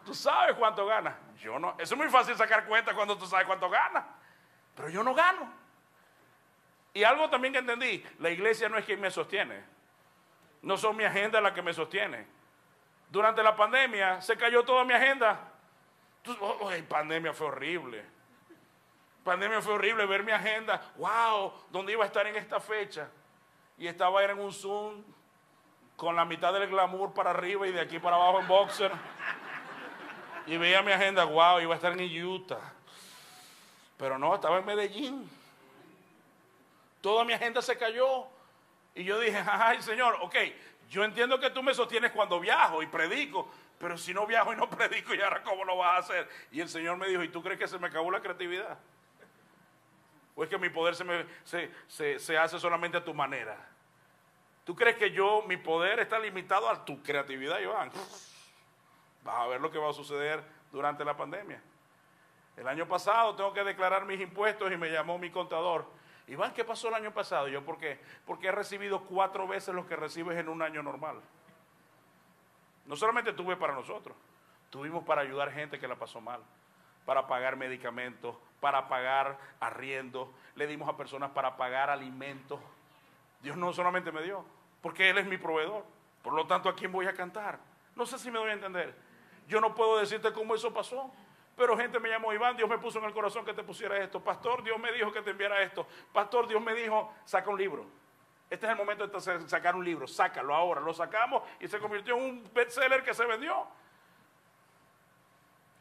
[0.04, 1.16] Tú sabes cuánto gana.
[1.40, 1.74] Yo no.
[1.78, 4.06] Es muy fácil sacar cuenta cuando tú sabes cuánto gana.
[4.74, 5.50] Pero yo no gano.
[6.92, 9.64] Y algo también que entendí, la iglesia no es quien me sostiene.
[10.62, 12.26] No son mi agenda la que me sostiene.
[13.10, 15.40] Durante la pandemia se cayó toda mi agenda.
[16.40, 18.04] Oh, oh pandemia fue horrible.
[19.24, 20.80] Pandemia fue horrible ver mi agenda.
[20.96, 23.08] Wow, ¿dónde iba a estar en esta fecha?
[23.76, 25.02] Y estaba en un Zoom
[25.96, 28.92] con la mitad del glamour para arriba y de aquí para abajo en boxer.
[30.46, 32.72] Y veía mi agenda, wow, iba a estar en Utah.
[33.96, 35.30] Pero no, estaba en Medellín.
[37.00, 38.26] Toda mi agenda se cayó.
[38.94, 40.36] Y yo dije, ay Señor, ok,
[40.90, 44.56] yo entiendo que tú me sostienes cuando viajo y predico, pero si no viajo y
[44.56, 46.28] no predico, ¿y ahora cómo lo vas a hacer?
[46.52, 48.78] Y el Señor me dijo, ¿y tú crees que se me acabó la creatividad?
[50.36, 53.56] ¿O es que mi poder se, me, se, se hace solamente a tu manera?
[54.64, 57.92] ¿Tú crees que yo, mi poder está limitado a tu creatividad, Iván?
[59.24, 61.60] Vas a ver lo que va a suceder durante la pandemia.
[62.56, 65.86] El año pasado tengo que declarar mis impuestos y me llamó mi contador.
[66.26, 67.48] Iván, ¿qué pasó el año pasado?
[67.48, 67.98] Yo, ¿por qué?
[68.26, 71.20] Porque he recibido cuatro veces lo que recibes en un año normal.
[72.86, 74.16] No solamente tuve para nosotros,
[74.70, 76.42] tuvimos para ayudar gente que la pasó mal,
[77.04, 82.60] para pagar medicamentos, para pagar arriendo, le dimos a personas para pagar alimentos.
[83.42, 84.44] Dios no solamente me dio,
[84.80, 85.84] porque Él es mi proveedor.
[86.22, 87.58] Por lo tanto, ¿a quién voy a cantar?
[87.96, 88.94] No sé si me doy a entender.
[89.46, 91.12] Yo no puedo decirte cómo eso pasó,
[91.56, 94.20] Pero gente me llamó, Iván, Dios me puso en el corazón que te pusiera esto.
[94.20, 95.86] Pastor, Dios me dijo que te enviara esto.
[96.12, 97.86] Pastor, Dios me dijo, saca un libro.
[98.50, 100.06] Este es el momento de sacar un libro.
[100.06, 100.80] Sácalo ahora.
[100.80, 103.66] Lo sacamos y se convirtió en un bestseller que se vendió.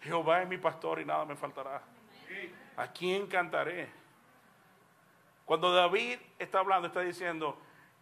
[0.02, 1.82] Jehová es mi pastor y nada me faltará.
[2.78, 3.89] ¿A quién cantaré?
[5.45, 7.58] Cuando David está hablando, está diciendo,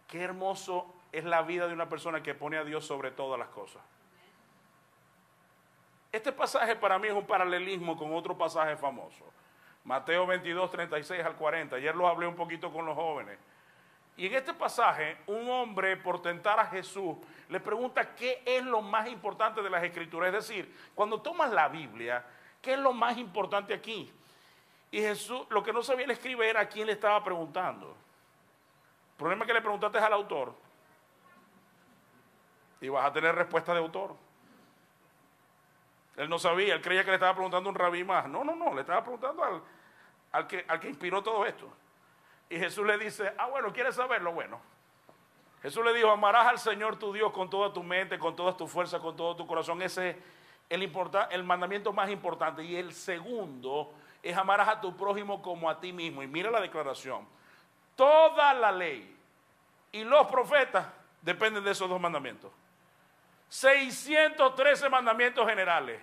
[0.08, 3.48] qué hermoso es la vida de una persona que pone a Dios sobre todas las
[3.48, 3.82] cosas.
[6.12, 9.24] Este pasaje para mí es un paralelismo con otro pasaje famoso.
[9.82, 11.76] Mateo 22, 36 al 40.
[11.76, 13.38] Ayer lo hablé un poquito con los jóvenes.
[14.18, 17.16] Y en este pasaje, un hombre por tentar a Jesús
[17.48, 20.34] le pregunta qué es lo más importante de las escrituras.
[20.34, 22.22] Es decir, cuando tomas la Biblia,
[22.60, 24.12] ¿qué es lo más importante aquí?
[24.90, 27.88] Y Jesús, lo que no sabía el escribe era a quién le estaba preguntando.
[27.88, 30.54] El problema es que le preguntaste al autor.
[32.82, 34.14] Y vas a tener respuesta de autor.
[36.22, 38.28] Él no sabía, él creía que le estaba preguntando a un rabí más.
[38.28, 39.42] No, no, no, le estaba preguntando
[40.30, 41.68] al, que, al que inspiró todo esto.
[42.48, 44.32] Y Jesús le dice, ah, bueno, ¿quieres saberlo?
[44.32, 44.60] Bueno.
[45.62, 48.68] Jesús le dijo, amarás al Señor tu Dios con toda tu mente, con toda tu
[48.68, 49.82] fuerza, con todo tu corazón.
[49.82, 50.16] Ese es
[50.68, 50.90] el,
[51.30, 52.62] el mandamiento más importante.
[52.62, 56.22] Y el segundo es amarás a tu prójimo como a ti mismo.
[56.22, 57.26] Y mira la declaración.
[57.96, 59.16] Toda la ley
[59.90, 60.86] y los profetas
[61.20, 62.52] dependen de esos dos mandamientos.
[63.52, 66.00] 613 mandamientos generales,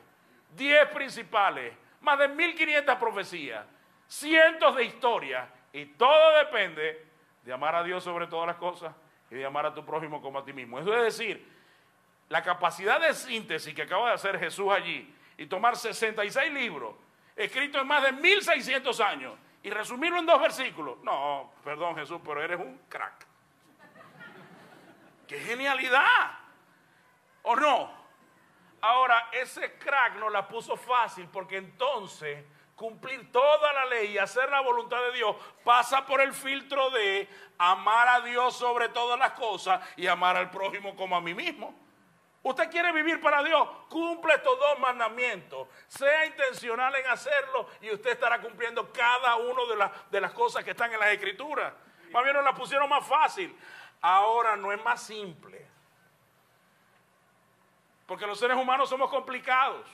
[0.55, 3.65] 10 principales, más de 1500 profecías,
[4.07, 7.05] cientos de historias, y todo depende
[7.43, 8.93] de amar a Dios sobre todas las cosas
[9.29, 10.79] y de amar a tu prójimo como a ti mismo.
[10.79, 11.47] Eso es decir,
[12.29, 16.95] la capacidad de síntesis que acaba de hacer Jesús allí y tomar 66 libros
[17.35, 19.33] escritos en más de 1600 años
[19.63, 20.97] y resumirlo en dos versículos.
[21.03, 23.25] No, perdón Jesús, pero eres un crack.
[25.27, 26.39] ¡Qué genialidad!
[27.43, 27.98] ¿O no?
[28.81, 34.49] Ahora, ese crack nos la puso fácil porque entonces cumplir toda la ley y hacer
[34.49, 39.31] la voluntad de Dios pasa por el filtro de amar a Dios sobre todas las
[39.33, 41.77] cosas y amar al prójimo como a mí mismo.
[42.41, 45.67] Usted quiere vivir para Dios, cumple estos dos mandamientos.
[45.87, 50.71] Sea intencional en hacerlo y usted estará cumpliendo cada una de, de las cosas que
[50.71, 51.73] están en las escrituras.
[52.11, 53.53] Más bien nos la pusieron más fácil.
[53.99, 55.67] Ahora no es más simple.
[58.09, 59.87] Porque los seres humanos somos complicados.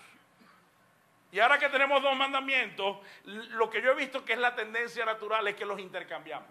[1.34, 5.04] Y ahora que tenemos dos mandamientos, lo que yo he visto que es la tendencia
[5.04, 6.47] natural es que los intercambiamos.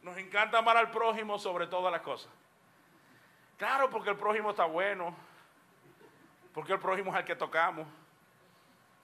[0.00, 2.32] Nos encanta amar al prójimo sobre todas las cosas.
[3.58, 5.14] Claro, porque el prójimo está bueno.
[6.54, 7.86] Porque el prójimo es el que tocamos.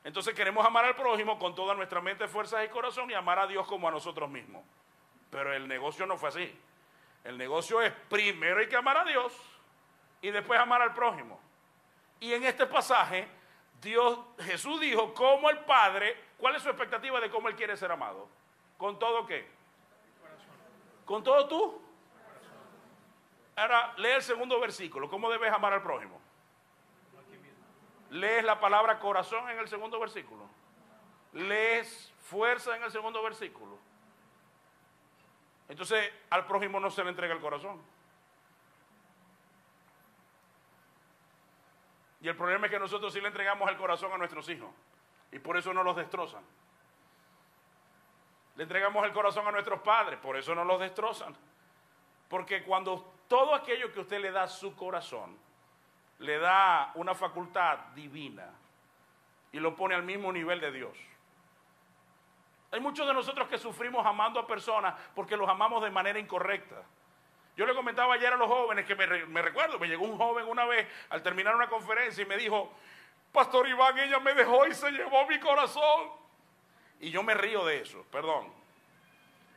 [0.02, 3.46] Entonces queremos amar al prójimo con toda nuestra mente, fuerzas y corazón y amar a
[3.46, 4.64] Dios como a nosotros mismos.
[5.30, 6.58] Pero el negocio no fue así.
[7.22, 9.34] El negocio es primero hay que amar a Dios
[10.20, 11.40] y después amar al prójimo.
[12.20, 13.28] Y en este pasaje,
[13.80, 17.92] Dios, Jesús dijo, como el Padre, ¿cuál es su expectativa de cómo Él quiere ser
[17.92, 18.28] amado?
[18.78, 19.48] ¿Con todo qué?
[21.04, 21.82] ¿Con todo tú?
[23.54, 25.08] Ahora, lee el segundo versículo.
[25.08, 26.20] ¿Cómo debes amar al prójimo?
[28.10, 30.44] Lees la palabra corazón en el segundo versículo.
[31.32, 33.78] Lees fuerza en el segundo versículo.
[35.68, 37.80] Entonces, al prójimo no se le entrega el corazón.
[42.26, 44.68] Y el problema es que nosotros sí le entregamos el corazón a nuestros hijos.
[45.30, 46.42] Y por eso no los destrozan.
[48.56, 51.36] Le entregamos el corazón a nuestros padres, por eso no los destrozan.
[52.28, 55.38] Porque cuando todo aquello que usted le da a su corazón,
[56.18, 58.50] le da una facultad divina
[59.52, 60.98] y lo pone al mismo nivel de Dios.
[62.72, 66.82] Hay muchos de nosotros que sufrimos amando a personas porque los amamos de manera incorrecta.
[67.56, 70.66] Yo le comentaba ayer a los jóvenes que me, recuerdo, me llegó un joven una
[70.66, 72.70] vez al terminar una conferencia y me dijo,
[73.32, 76.10] Pastor Iván, ella me dejó y se llevó mi corazón.
[77.00, 78.52] Y yo me río de eso, perdón.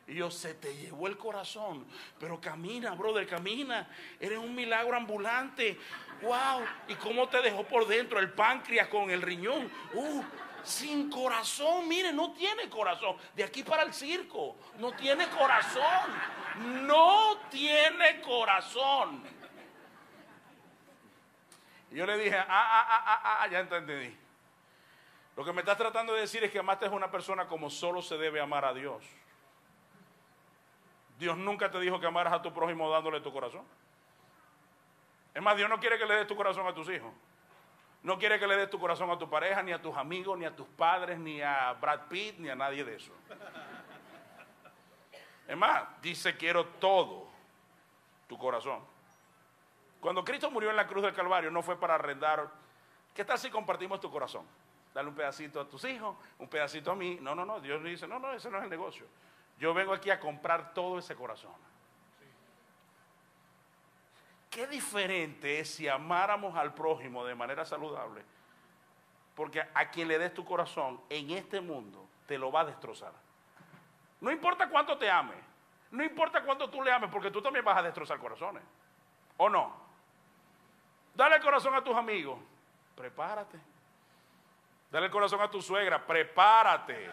[0.07, 1.85] Y yo, se te llevó el corazón,
[2.19, 3.87] pero camina, brother, camina.
[4.19, 5.77] Eres un milagro ambulante.
[6.21, 6.65] Wow.
[6.87, 9.69] ¿Y cómo te dejó por dentro el páncreas con el riñón?
[9.93, 10.23] Uh,
[10.63, 13.17] sin corazón, mire, no tiene corazón.
[13.35, 16.39] De aquí para el circo, no tiene corazón.
[16.85, 19.23] No tiene corazón.
[21.91, 24.15] Y yo le dije, ah, ah, ah, ah, ah, ya entendí.
[25.35, 28.01] Lo que me estás tratando de decir es que amaste a una persona como solo
[28.01, 29.03] se debe amar a Dios.
[31.17, 33.65] Dios nunca te dijo que amaras a tu prójimo dándole tu corazón.
[35.33, 37.13] Es más, Dios no quiere que le des tu corazón a tus hijos.
[38.03, 40.45] No quiere que le des tu corazón a tu pareja, ni a tus amigos, ni
[40.45, 43.11] a tus padres, ni a Brad Pitt, ni a nadie de eso.
[45.47, 47.27] Es más, dice quiero todo
[48.27, 48.79] tu corazón.
[49.99, 52.49] Cuando Cristo murió en la cruz del Calvario no fue para arrendar.
[53.13, 54.45] ¿Qué tal si compartimos tu corazón?
[54.93, 57.17] dale un pedacito a tus hijos, un pedacito a mí.
[57.21, 59.05] No, no, no, Dios dice, no, no, ese no es el negocio.
[59.57, 61.53] Yo vengo aquí a comprar todo ese corazón.
[64.59, 68.21] Qué diferente es si amáramos al prójimo de manera saludable,
[69.33, 73.13] porque a quien le des tu corazón en este mundo te lo va a destrozar.
[74.19, 75.35] No importa cuánto te ame,
[75.91, 78.61] no importa cuánto tú le ames, porque tú también vas a destrozar corazones.
[79.37, 79.73] ¿O no?
[81.15, 82.37] Dale el corazón a tus amigos,
[82.97, 83.57] prepárate.
[84.91, 87.09] Dale el corazón a tu suegra, prepárate.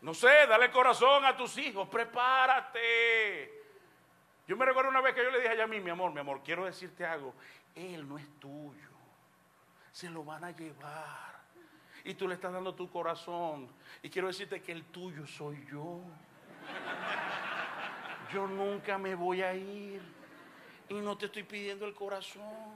[0.00, 3.62] No sé, dale el corazón a tus hijos, prepárate.
[4.46, 6.42] Yo me recuerdo una vez que yo le dije a mí, mi amor, mi amor,
[6.44, 7.34] quiero decirte algo.
[7.74, 8.90] Él no es tuyo.
[9.90, 11.34] Se lo van a llevar.
[12.04, 13.68] Y tú le estás dando tu corazón.
[14.02, 16.00] Y quiero decirte que el tuyo soy yo.
[18.32, 20.02] Yo nunca me voy a ir.
[20.90, 22.74] Y no te estoy pidiendo el corazón.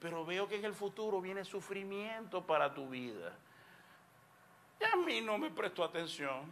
[0.00, 3.36] Pero veo que en el futuro viene sufrimiento para tu vida.
[4.80, 6.50] Y a mí no me prestó atención.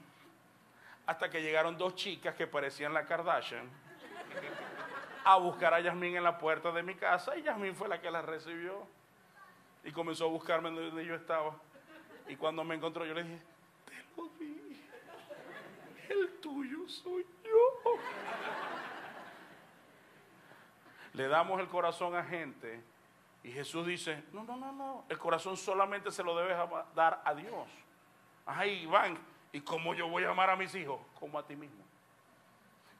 [1.04, 3.83] Hasta que llegaron dos chicas que parecían la Kardashian
[5.24, 8.10] a buscar a Yasmín en la puerta de mi casa y Yasmín fue la que
[8.10, 8.86] la recibió
[9.82, 11.54] y comenzó a buscarme donde yo estaba.
[12.28, 13.42] Y cuando me encontró yo le dije,
[13.84, 14.82] te lo di,
[16.08, 17.98] el tuyo soy yo.
[21.14, 22.82] Le damos el corazón a gente
[23.42, 26.56] y Jesús dice, no, no, no, no, el corazón solamente se lo debes
[26.94, 27.68] dar a Dios.
[28.46, 29.18] Ay, Iván,
[29.52, 30.98] ¿y cómo yo voy a amar a mis hijos?
[31.18, 31.83] Como a ti mismo.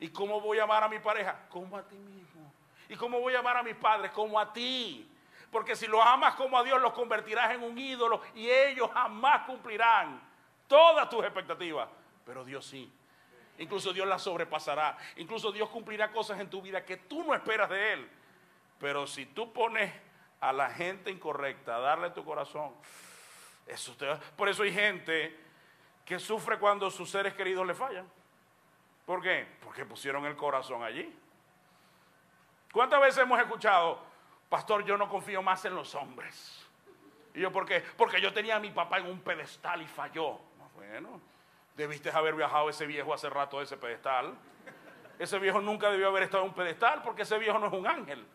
[0.01, 1.47] ¿Y cómo voy a amar a mi pareja?
[1.49, 2.53] Como a ti mismo.
[2.89, 4.11] ¿Y cómo voy a amar a mis padres?
[4.11, 5.11] Como a ti.
[5.51, 9.47] Porque si los amas como a Dios, los convertirás en un ídolo y ellos jamás
[9.47, 10.21] cumplirán
[10.67, 11.89] todas tus expectativas.
[12.27, 12.93] Pero Dios sí.
[13.59, 14.99] Incluso Dios las sobrepasará.
[15.17, 18.11] Incluso Dios cumplirá cosas en tu vida que tú no esperas de Él.
[18.81, 19.93] Pero si tú pones
[20.41, 22.73] a la gente incorrecta a darle tu corazón,
[23.67, 25.39] eso te Por eso hay gente
[26.05, 28.11] que sufre cuando sus seres queridos le fallan.
[29.05, 29.47] ¿Por qué?
[29.63, 31.15] Porque pusieron el corazón allí.
[32.73, 34.01] ¿Cuántas veces hemos escuchado,
[34.49, 36.67] pastor, yo no confío más en los hombres?
[37.35, 37.83] ¿Y yo por qué?
[37.97, 40.41] Porque yo tenía a mi papá en un pedestal y falló.
[40.75, 41.21] Bueno,
[41.77, 44.35] debiste haber viajado ese viejo hace rato de ese pedestal.
[45.19, 47.87] Ese viejo nunca debió haber estado en un pedestal porque ese viejo no es un
[47.87, 48.27] ángel.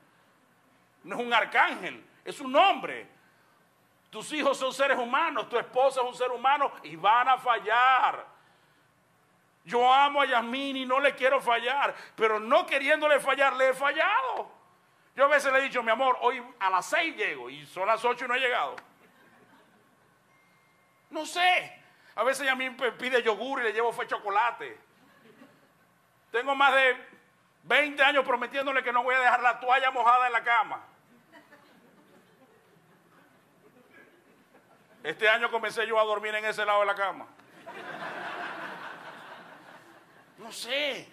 [1.03, 3.07] No es un arcángel, es un hombre.
[4.09, 8.25] Tus hijos son seres humanos, tu esposa es un ser humano y van a fallar.
[9.69, 13.73] Yo amo a Yasmín y no le quiero fallar, pero no queriéndole fallar, le he
[13.73, 14.51] fallado.
[15.15, 17.85] Yo a veces le he dicho, mi amor, hoy a las seis llego y son
[17.85, 18.75] las ocho y no he llegado.
[21.11, 21.81] No sé.
[22.15, 24.75] A veces Yasmín pide yogur y le llevo fue chocolate.
[26.31, 26.97] Tengo más de
[27.63, 30.83] 20 años prometiéndole que no voy a dejar la toalla mojada en la cama.
[35.03, 37.27] Este año comencé yo a dormir en ese lado de la cama.
[40.39, 41.07] No sé.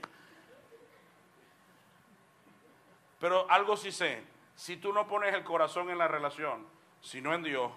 [3.21, 4.23] Pero algo sí sé.
[4.55, 6.67] Si tú no pones el corazón en la relación,
[7.03, 7.71] sino en Dios,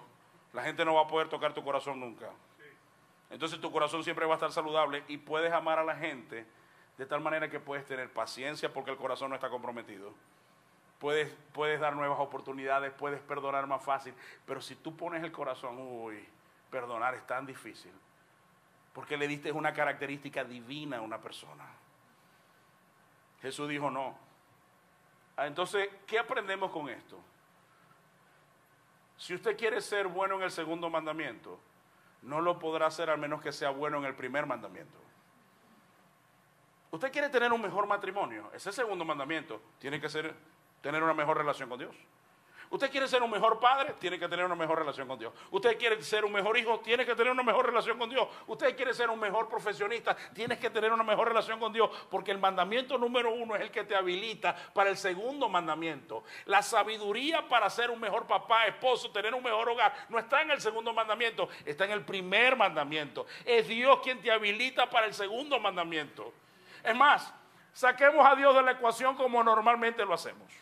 [0.52, 2.30] la gente no va a poder tocar tu corazón nunca.
[3.30, 6.46] Entonces tu corazón siempre va a estar saludable y puedes amar a la gente
[6.98, 10.12] de tal manera que puedes tener paciencia porque el corazón no está comprometido.
[10.98, 14.14] Puedes, puedes dar nuevas oportunidades, puedes perdonar más fácil,
[14.46, 16.28] pero si tú pones el corazón, uy,
[16.70, 17.92] perdonar es tan difícil.
[18.92, 21.64] Porque le diste una característica divina a una persona.
[23.42, 24.16] Jesús dijo no.
[25.36, 27.18] Ah, entonces, ¿qué aprendemos con esto?
[29.16, 31.58] Si usted quiere ser bueno en el segundo mandamiento,
[32.22, 34.98] no lo podrá hacer al menos que sea bueno en el primer mandamiento.
[36.90, 40.34] Usted quiere tener un mejor matrimonio, ese segundo mandamiento tiene que ser
[40.82, 41.94] tener una mejor relación con Dios.
[42.70, 45.34] Usted quiere ser un mejor padre, tiene que tener una mejor relación con Dios.
[45.50, 48.28] Usted quiere ser un mejor hijo, tiene que tener una mejor relación con Dios.
[48.46, 52.30] Usted quiere ser un mejor profesionista, tienes que tener una mejor relación con Dios, porque
[52.30, 56.22] el mandamiento número uno es el que te habilita para el segundo mandamiento.
[56.44, 60.52] La sabiduría para ser un mejor papá, esposo, tener un mejor hogar, no está en
[60.52, 63.26] el segundo mandamiento, está en el primer mandamiento.
[63.44, 66.32] Es Dios quien te habilita para el segundo mandamiento.
[66.84, 67.34] Es más,
[67.72, 70.59] saquemos a Dios de la ecuación como normalmente lo hacemos.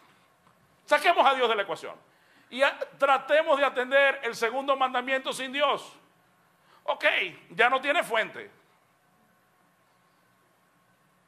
[0.88, 1.94] Saquemos a Dios de la ecuación.
[2.48, 2.62] Y
[2.96, 5.94] tratemos de atender el segundo mandamiento sin Dios.
[6.84, 7.04] Ok,
[7.50, 8.50] ya no tiene fuente.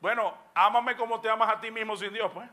[0.01, 2.49] Bueno, ámame como te amas a ti mismo sin Dios, pues.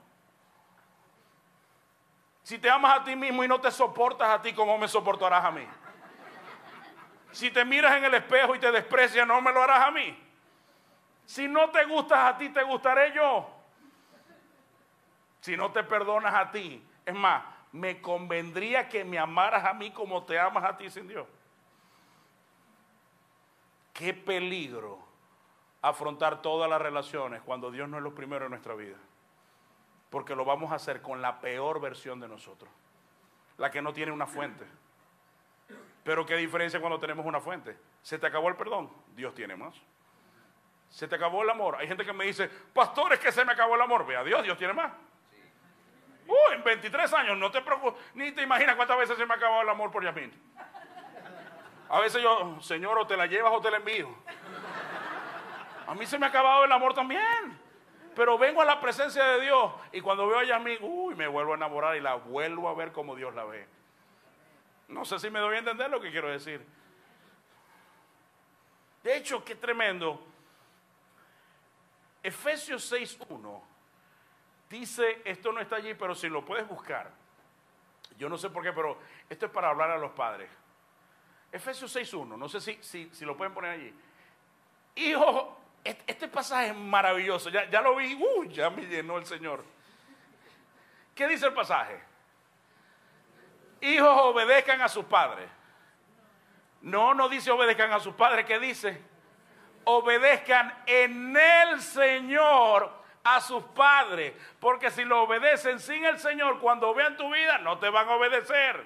[2.44, 5.46] Si te amas a ti mismo y no te soportas a ti, ¿cómo me soportarás
[5.46, 5.66] a mí?
[7.32, 10.22] Si te miras en el espejo y te desprecias, no me lo harás a mí.
[11.26, 13.50] Si no te gustas a ti, te gustaré yo.
[15.40, 17.42] Si no te perdonas a ti, es más,
[17.72, 21.26] me convendría que me amaras a mí como te amas a ti sin Dios.
[23.94, 25.00] Qué peligro
[25.82, 28.98] afrontar todas las relaciones cuando Dios no es lo primero en nuestra vida.
[30.10, 32.70] Porque lo vamos a hacer con la peor versión de nosotros,
[33.58, 34.66] la que no tiene una fuente.
[36.04, 37.78] Pero qué diferencia cuando tenemos una fuente.
[38.02, 39.76] Se te acabó el perdón, Dios tiene más.
[40.90, 41.78] Se te acabó el amor.
[41.78, 44.06] Hay gente que me dice, pastores, que se me acabó el amor.
[44.06, 44.92] Ve a Dios, Dios tiene más.
[46.28, 49.38] Uh, en 23 años, no te preocupes, ni te imaginas cuántas veces se me ha
[49.38, 50.32] acabado el amor por Yasmín.
[51.90, 54.10] A veces yo, Señor, o te la llevas o te la envío.
[55.88, 57.58] A mí se me ha acabado el amor también.
[58.14, 61.54] Pero vengo a la presencia de Dios y cuando veo a Yasmín, uy, me vuelvo
[61.54, 63.68] a enamorar y la vuelvo a ver como Dios la ve.
[64.88, 66.66] No sé si me doy a entender lo que quiero decir.
[69.04, 70.20] De hecho, qué tremendo.
[72.24, 73.77] Efesios 6.1
[74.70, 77.12] dice, esto no está allí, pero si lo puedes buscar.
[78.18, 78.98] Yo no sé por qué, pero
[79.30, 80.50] esto es para hablar a los padres.
[81.52, 83.94] Efesios 6.1, no sé si, si, si, lo pueden poner allí.
[84.96, 89.64] Hijo, este pasaje es maravilloso, ya, ya lo vi, uh, ya me llenó el Señor.
[91.16, 92.00] ¿Qué dice el pasaje?
[93.82, 95.50] Hijos obedezcan a sus padres.
[96.82, 99.02] No, no dice obedezcan a sus padres, ¿qué dice?
[99.84, 102.97] Obedezcan en el Señor
[103.36, 107.78] a sus padres, porque si lo obedecen sin el Señor, cuando vean tu vida, no
[107.78, 108.86] te van a obedecer.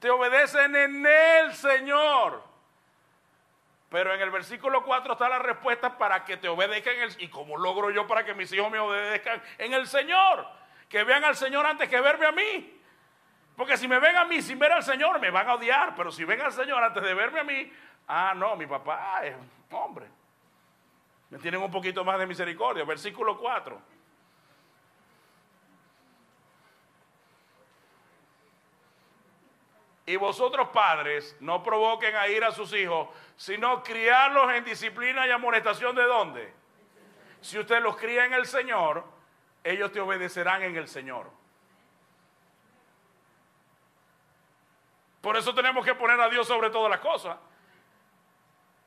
[0.00, 2.42] Te obedecen en el Señor.
[3.88, 6.96] Pero en el versículo 4 está la respuesta para que te obedezcan.
[6.96, 10.46] El, ¿Y cómo logro yo para que mis hijos me obedezcan en el Señor?
[10.88, 12.80] Que vean al Señor antes que verme a mí.
[13.56, 15.94] Porque si me ven a mí sin ver al Señor, me van a odiar.
[15.94, 17.72] Pero si ven al Señor antes de verme a mí,
[18.08, 19.36] ah, no, mi papá es
[19.70, 20.06] hombre.
[21.32, 22.84] Me tienen un poquito más de misericordia.
[22.84, 23.80] Versículo 4.
[30.04, 35.30] Y vosotros padres no provoquen a ir a sus hijos, sino criarlos en disciplina y
[35.30, 36.52] amonestación de dónde.
[37.40, 39.02] Si usted los cría en el Señor,
[39.64, 41.30] ellos te obedecerán en el Señor.
[45.22, 47.38] Por eso tenemos que poner a Dios sobre todas las cosas.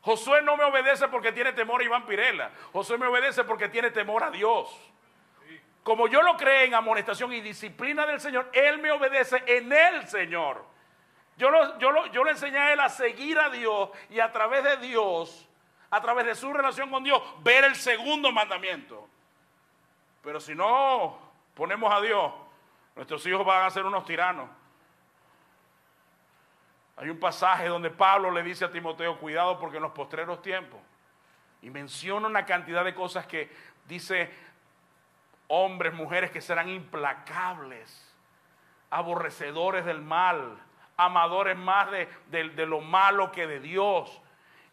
[0.06, 2.52] Josué no me obedece porque tiene temor a Iván Pirela.
[2.72, 4.70] Josué me obedece porque tiene temor a Dios.
[5.82, 10.08] Como yo lo creé en amonestación y disciplina del Señor, Él me obedece en el
[10.08, 10.64] Señor.
[11.38, 14.64] Yo, lo, yo, yo le enseñé a Él a seguir a Dios y a través
[14.64, 15.50] de Dios,
[15.90, 19.10] a través de su relación con Dios, ver el segundo mandamiento.
[20.22, 21.18] Pero si no
[21.56, 22.32] ponemos a Dios,
[22.96, 24.50] nuestros hijos van a ser unos tiranos.
[26.98, 30.80] Hay un pasaje donde Pablo le dice a Timoteo, cuidado porque en los postreros tiempos,
[31.62, 33.52] y menciona una cantidad de cosas que
[33.86, 34.32] dice
[35.48, 38.14] hombres, mujeres que serán implacables,
[38.90, 40.58] aborrecedores del mal,
[40.96, 44.22] amadores más de, de lo malo que de Dios.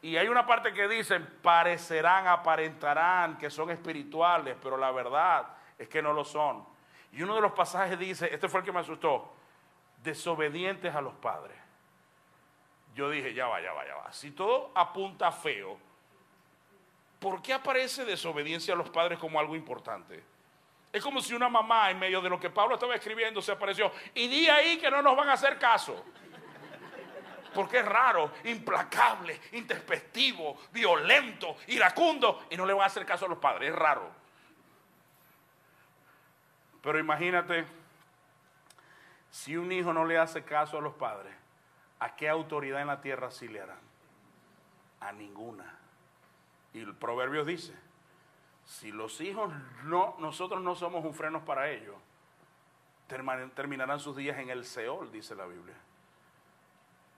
[0.00, 5.88] Y hay una parte que dicen, parecerán, aparentarán que son espirituales, pero la verdad es
[5.88, 6.64] que no lo son.
[7.12, 9.34] Y uno de los pasajes dice, este fue el que me asustó,
[10.02, 11.61] desobedientes a los padres
[12.94, 14.12] yo dije, ya va, ya va, ya va.
[14.12, 15.78] Si todo apunta feo,
[17.18, 20.22] ¿por qué aparece desobediencia a los padres como algo importante?
[20.92, 23.90] Es como si una mamá en medio de lo que Pablo estaba escribiendo se apareció
[24.14, 26.04] y di ahí que no nos van a hacer caso.
[27.54, 33.28] Porque es raro, implacable, introspectivo, violento, iracundo y no le van a hacer caso a
[33.28, 33.70] los padres.
[33.70, 34.10] Es raro.
[36.82, 37.64] Pero imagínate
[39.30, 41.41] si un hijo no le hace caso a los padres
[42.02, 43.78] ¿a qué autoridad en la tierra sí le harán?
[45.00, 45.78] A ninguna.
[46.74, 47.74] Y el proverbio dice,
[48.64, 49.52] si los hijos
[49.84, 51.94] no, nosotros no somos un freno para ellos,
[53.06, 55.76] terminarán sus días en el Seol, dice la Biblia.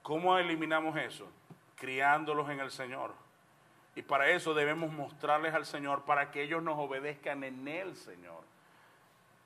[0.03, 1.30] ¿Cómo eliminamos eso?
[1.76, 3.14] Criándolos en el Señor.
[3.95, 8.43] Y para eso debemos mostrarles al Señor, para que ellos nos obedezcan en el Señor.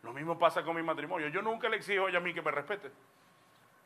[0.02, 1.28] Lo mismo pasa con mi matrimonio.
[1.28, 2.90] Yo nunca le exijo a mí que me respete.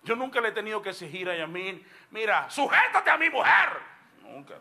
[0.05, 3.81] Yo nunca le he tenido que exigir a Yamín, mira, sujétate a mi mujer.
[4.23, 4.55] Nunca.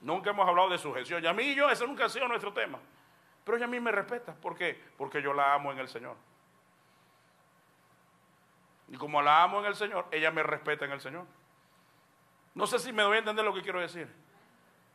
[0.00, 1.22] Nunca hemos hablado de sujeción.
[1.22, 2.78] Yamín y yo, ese nunca ha sido nuestro tema.
[3.44, 4.34] Pero Yamín me respeta.
[4.34, 4.82] ¿Por qué?
[4.96, 6.16] Porque yo la amo en el Señor.
[8.88, 11.26] Y como la amo en el Señor, ella me respeta en el Señor.
[12.54, 14.08] No sé si me doy a entender lo que quiero decir.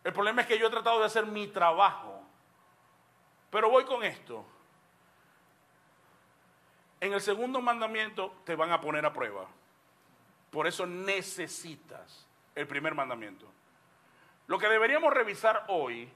[0.04, 2.24] El problema es que yo he tratado de hacer mi trabajo.
[3.52, 4.46] Pero voy con esto.
[7.02, 9.48] En el segundo mandamiento te van a poner a prueba.
[10.52, 13.46] Por eso necesitas el primer mandamiento.
[14.48, 16.12] Lo que deberíamos revisar hoy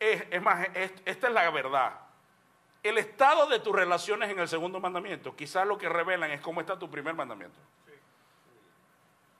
[0.00, 2.00] es, es más, esta es la verdad.
[2.82, 6.60] el estado de tus relaciones en el segundo mandamiento, quizás lo que revelan es cómo
[6.60, 7.58] está tu primer mandamiento.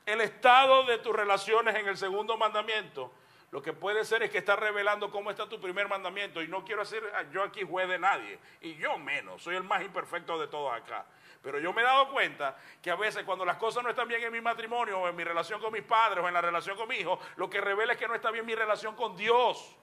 [0.05, 3.13] El estado de tus relaciones en el segundo mandamiento,
[3.51, 6.43] lo que puede ser es que está revelando cómo está tu primer mandamiento.
[6.43, 9.83] Y no quiero hacer yo aquí juez de nadie, y yo menos, soy el más
[9.83, 11.07] imperfecto de todos acá.
[11.43, 14.23] Pero yo me he dado cuenta que a veces cuando las cosas no están bien
[14.23, 16.89] en mi matrimonio, o en mi relación con mis padres, o en la relación con
[16.89, 19.77] mi hijo, lo que revela es que no está bien mi relación con Dios.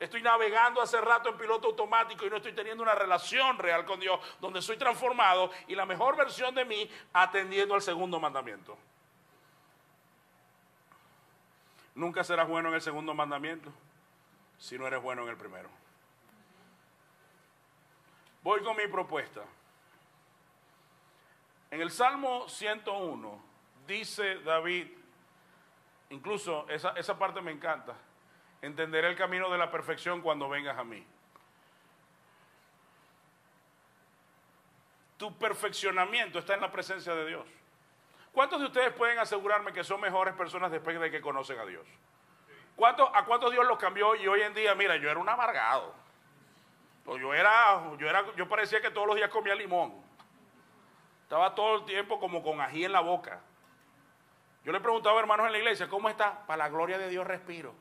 [0.00, 4.00] Estoy navegando hace rato en piloto automático y no estoy teniendo una relación real con
[4.00, 8.76] Dios, donde soy transformado y la mejor versión de mí atendiendo al segundo mandamiento.
[11.94, 13.70] Nunca serás bueno en el segundo mandamiento
[14.58, 15.68] si no eres bueno en el primero.
[18.42, 19.42] Voy con mi propuesta.
[21.72, 23.42] En el Salmo 101
[23.86, 24.88] dice David,
[26.10, 27.94] incluso esa, esa parte me encanta,
[28.60, 31.02] entenderé el camino de la perfección cuando vengas a mí.
[35.16, 37.46] Tu perfeccionamiento está en la presencia de Dios.
[38.32, 41.86] ¿Cuántos de ustedes pueden asegurarme que son mejores personas después de que conocen a Dios?
[43.14, 45.94] ¿A cuántos Dios los cambió y hoy en día, mira, yo era un amargado?
[47.06, 50.11] Yo era, yo era, yo parecía que todos los días comía limón.
[51.32, 53.40] Estaba todo el tiempo como con ají en la boca.
[54.66, 56.44] Yo le preguntaba a hermanos en la iglesia, ¿cómo está?
[56.46, 57.72] Para la gloria de Dios respiro.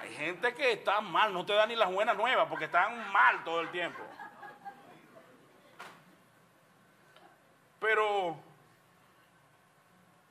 [0.00, 3.42] Hay gente que está mal, no te da ni las buenas nuevas porque están mal
[3.42, 4.00] todo el tiempo.
[7.80, 8.36] Pero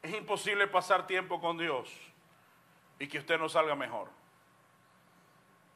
[0.02, 1.94] es imposible pasar tiempo con Dios
[3.00, 4.08] y que usted no salga mejor.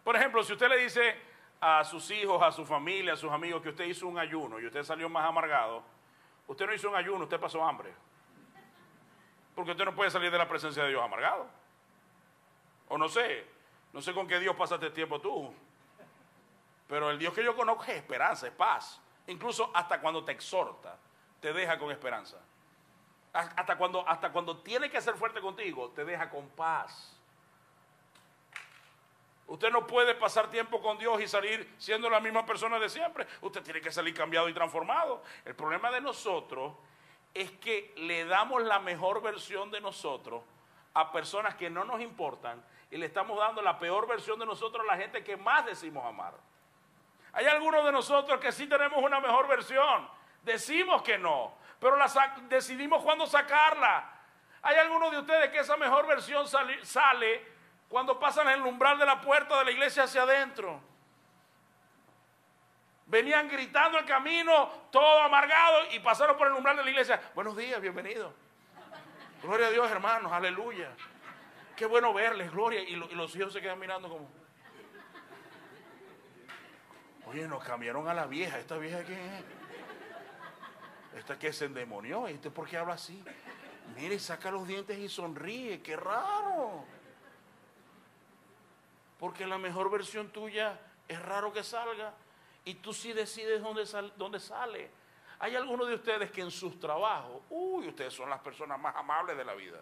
[0.05, 1.28] Por ejemplo, si usted le dice
[1.61, 4.65] a sus hijos, a su familia, a sus amigos que usted hizo un ayuno y
[4.65, 5.83] usted salió más amargado,
[6.47, 7.93] usted no hizo un ayuno, usted pasó hambre.
[9.55, 11.47] Porque usted no puede salir de la presencia de Dios amargado.
[12.87, 13.45] O no sé,
[13.91, 15.53] no sé con qué Dios pasaste tiempo tú.
[16.87, 19.01] Pero el Dios que yo conozco es esperanza, es paz.
[19.27, 20.97] Incluso hasta cuando te exhorta,
[21.39, 22.37] te deja con esperanza.
[23.31, 27.18] Hasta cuando, hasta cuando tiene que ser fuerte contigo, te deja con paz.
[29.49, 33.25] Usted no puede pasar tiempo con Dios y salir siendo la misma persona de siempre.
[33.41, 35.23] Usted tiene que salir cambiado y transformado.
[35.43, 36.75] El problema de nosotros
[37.33, 40.43] es que le damos la mejor versión de nosotros
[40.93, 44.83] a personas que no nos importan y le estamos dando la peor versión de nosotros
[44.87, 46.35] a la gente que más decimos amar.
[47.33, 50.07] Hay algunos de nosotros que sí tenemos una mejor versión.
[50.43, 51.97] Decimos que no, pero
[52.49, 54.13] decidimos cuándo sacarla.
[54.61, 57.58] Hay algunos de ustedes que esa mejor versión sale
[57.89, 60.79] cuando pasan el umbral de la puerta de la iglesia hacia adentro.
[63.07, 67.19] Venían gritando el camino, todo amargado, y pasaron por el umbral de la iglesia.
[67.33, 68.31] Buenos días, bienvenidos.
[69.41, 70.91] Gloria a Dios, hermanos, aleluya.
[71.75, 72.83] Qué bueno verles, gloria.
[72.83, 74.29] Y, los hijos se quedan mirando como.
[77.25, 78.59] Oye, nos cambiaron a la vieja.
[78.59, 79.43] ¿Esta vieja quién es?
[81.17, 82.27] Esta que se endemonió.
[82.27, 83.23] ¿Este por qué habla así?
[83.95, 85.81] Mire, saca los dientes y sonríe.
[85.81, 86.98] ¡Qué raro!
[89.19, 92.13] Porque la mejor versión tuya es raro que salga.
[92.65, 94.89] Y tú sí decides dónde, dónde sale.
[95.39, 99.37] Hay algunos de ustedes que en sus trabajos, uy, ustedes son las personas más amables
[99.37, 99.81] de la vida.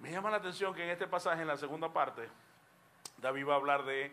[0.00, 2.28] Me llama la atención que en este pasaje, en la segunda parte,
[3.18, 4.12] David va a hablar de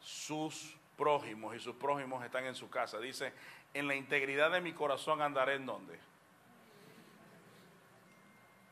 [0.00, 2.98] sus prójimos y sus prójimos están en su casa.
[2.98, 3.32] Dice,
[3.72, 5.98] en la integridad de mi corazón andaré en donde.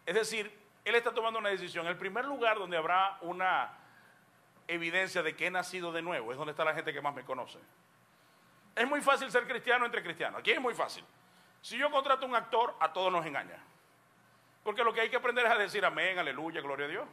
[0.04, 0.52] Es decir,
[0.88, 1.86] él está tomando una decisión.
[1.86, 3.70] El primer lugar donde habrá una
[4.66, 7.24] evidencia de que he nacido de nuevo es donde está la gente que más me
[7.24, 7.58] conoce.
[8.74, 10.40] Es muy fácil ser cristiano entre cristianos.
[10.40, 11.04] Aquí es muy fácil.
[11.60, 13.58] Si yo contrato un actor, a todos nos engaña.
[14.62, 17.08] Porque lo que hay que aprender es a decir amén, aleluya, gloria a Dios.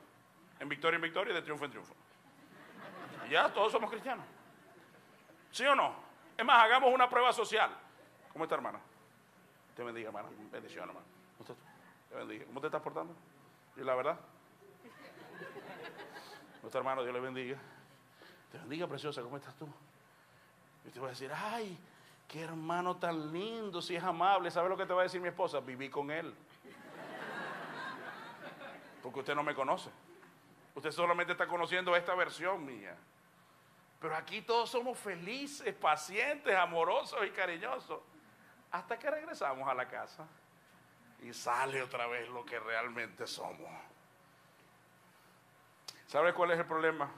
[0.59, 1.95] En victoria en victoria, de triunfo en triunfo.
[3.30, 4.26] Ya todos somos cristianos.
[5.51, 5.95] ¿Sí o no?
[6.38, 7.71] Es más, hagamos una prueba social.
[8.32, 8.80] ¿Cómo está, hermana?
[9.76, 10.30] Te bendiga, hermana.
[10.51, 11.05] Bendición, hermana.
[12.09, 12.45] Te bendiga.
[12.45, 13.15] ¿Cómo te estás portando?
[13.78, 14.19] ¿Y la verdad?
[16.61, 17.57] Nuestro hermano, Dios le bendiga.
[18.51, 19.21] Te bendiga, preciosa.
[19.21, 19.67] ¿Cómo estás tú?
[20.86, 21.78] Y te voy a decir, ay,
[22.28, 24.49] qué hermano tan lindo, si es amable.
[24.49, 25.59] ¿Sabe lo que te va a decir mi esposa?
[25.59, 26.34] Viví con él.
[29.03, 29.89] Porque usted no me conoce.
[30.73, 32.95] Usted solamente está conociendo esta versión mía.
[33.99, 38.01] Pero aquí todos somos felices, pacientes, amorosos y cariñosos.
[38.71, 40.28] Hasta que regresamos a la casa
[41.22, 43.70] y sale otra vez lo que realmente somos.
[46.07, 47.09] ¿Sabe cuál es el problema?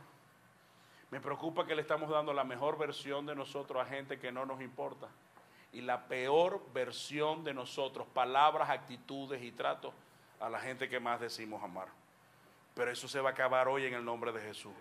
[1.11, 4.45] Me preocupa que le estamos dando la mejor versión de nosotros a gente que no
[4.45, 5.07] nos importa.
[5.73, 9.93] Y la peor versión de nosotros, palabras, actitudes y tratos
[10.39, 11.87] a la gente que más decimos amar.
[12.73, 14.73] Pero eso se va a acabar hoy en el nombre de Jesús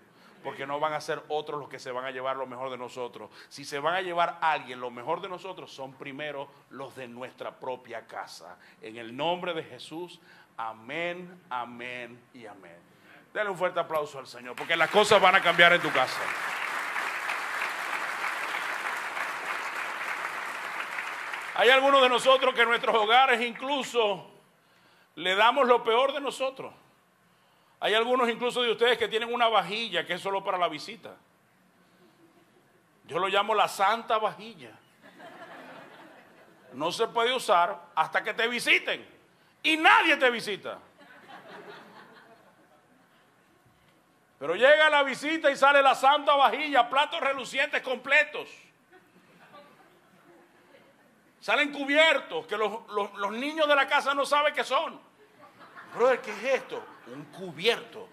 [0.47, 2.79] porque no van a ser otros los que se van a llevar lo mejor de
[2.79, 3.29] nosotros.
[3.49, 7.09] Si se van a llevar a alguien lo mejor de nosotros, son primero los de
[7.09, 8.57] nuestra propia casa.
[8.81, 10.21] En el nombre de Jesús,
[10.57, 12.79] amén, amén y amén.
[13.35, 16.21] Dale un fuerte aplauso al Señor, porque las cosas van a cambiar en tu casa.
[21.57, 24.31] Hay algunos de nosotros que en nuestros hogares incluso
[25.17, 26.73] le damos lo peor de nosotros.
[27.81, 31.15] Hay algunos incluso de ustedes que tienen una vajilla que es solo para la visita.
[33.07, 34.71] Yo lo llamo la santa vajilla.
[36.73, 39.07] No se puede usar hasta que te visiten.
[39.63, 40.79] Y nadie te visita.
[44.39, 48.49] Pero llega la visita y sale la santa vajilla, platos relucientes completos.
[51.41, 55.01] Salen cubiertos que los, los niños de la casa no saben qué son.
[55.95, 56.85] Brother, ¿qué es esto?
[57.07, 58.09] Un cubierto.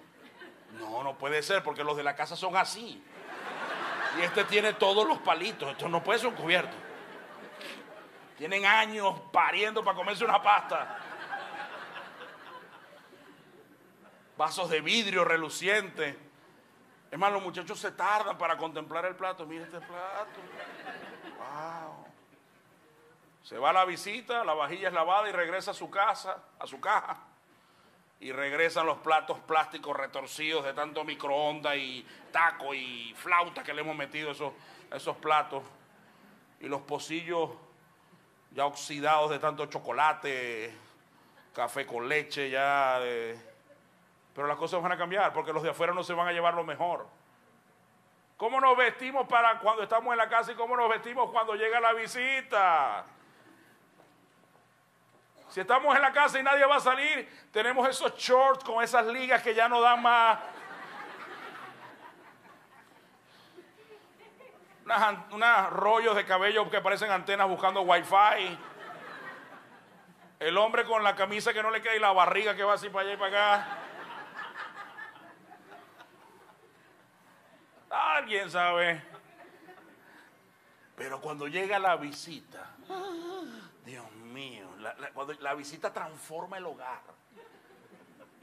[0.80, 3.04] No, no puede ser porque los de la casa son así.
[4.18, 5.72] Y este tiene todos los palitos.
[5.72, 6.76] Esto no puede ser un cubierto.
[8.38, 11.00] Tienen años pariendo para comerse una pasta.
[14.38, 16.18] Vasos de vidrio reluciente.
[17.12, 19.46] Es más, los muchachos se tardan para contemplar el plato.
[19.46, 20.40] Mira este plato.
[21.38, 22.08] Wow.
[23.44, 26.66] Se va a la visita, la vajilla es lavada y regresa a su casa, a
[26.66, 27.33] su caja
[28.24, 33.82] y regresan los platos plásticos retorcidos de tanto microondas y taco y flauta que le
[33.82, 34.54] hemos metido esos,
[34.94, 35.62] esos platos
[36.62, 37.50] y los pocillos
[38.52, 40.74] ya oxidados de tanto chocolate,
[41.54, 42.98] café con leche ya.
[44.34, 46.54] Pero las cosas van a cambiar porque los de afuera no se van a llevar
[46.54, 47.06] lo mejor.
[48.38, 51.82] ¿Cómo nos vestimos para cuando estamos en la casa y cómo nos vestimos cuando llega
[51.82, 53.06] la visita?
[55.54, 59.06] Si estamos en la casa y nadie va a salir, tenemos esos shorts con esas
[59.06, 60.40] ligas que ya no dan más.
[65.30, 68.58] Unas, rollos de cabello que parecen antenas buscando wifi.
[70.40, 72.90] El hombre con la camisa que no le queda y la barriga que va así
[72.90, 73.78] para allá y para acá.
[77.92, 79.04] Alguien sabe.
[80.96, 82.72] Pero cuando llega la visita,
[83.86, 87.02] Dios mío, la, cuando la visita transforma el hogar.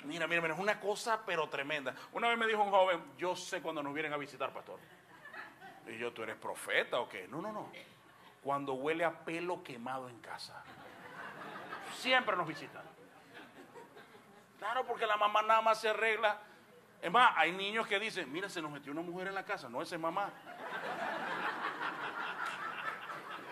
[0.04, 1.94] Mira, mira, mira, es una cosa pero tremenda.
[2.12, 4.78] Una vez me dijo un joven, yo sé cuando nos vienen a visitar, pastor.
[5.86, 7.28] Y yo, ¿tú eres profeta o qué?
[7.28, 7.70] No, no, no.
[8.42, 10.62] Cuando huele a pelo quemado en casa.
[11.96, 12.82] Siempre nos visitan.
[14.58, 16.38] Claro, porque la mamá nada más se arregla.
[17.02, 19.68] Es más, hay niños que dicen, mira, se nos metió una mujer en la casa.
[19.68, 20.30] No, esa es mamá.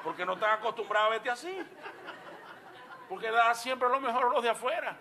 [0.05, 1.67] Porque no están acostumbrados a verte así.
[3.09, 4.97] Porque da siempre lo mejor a los de afuera.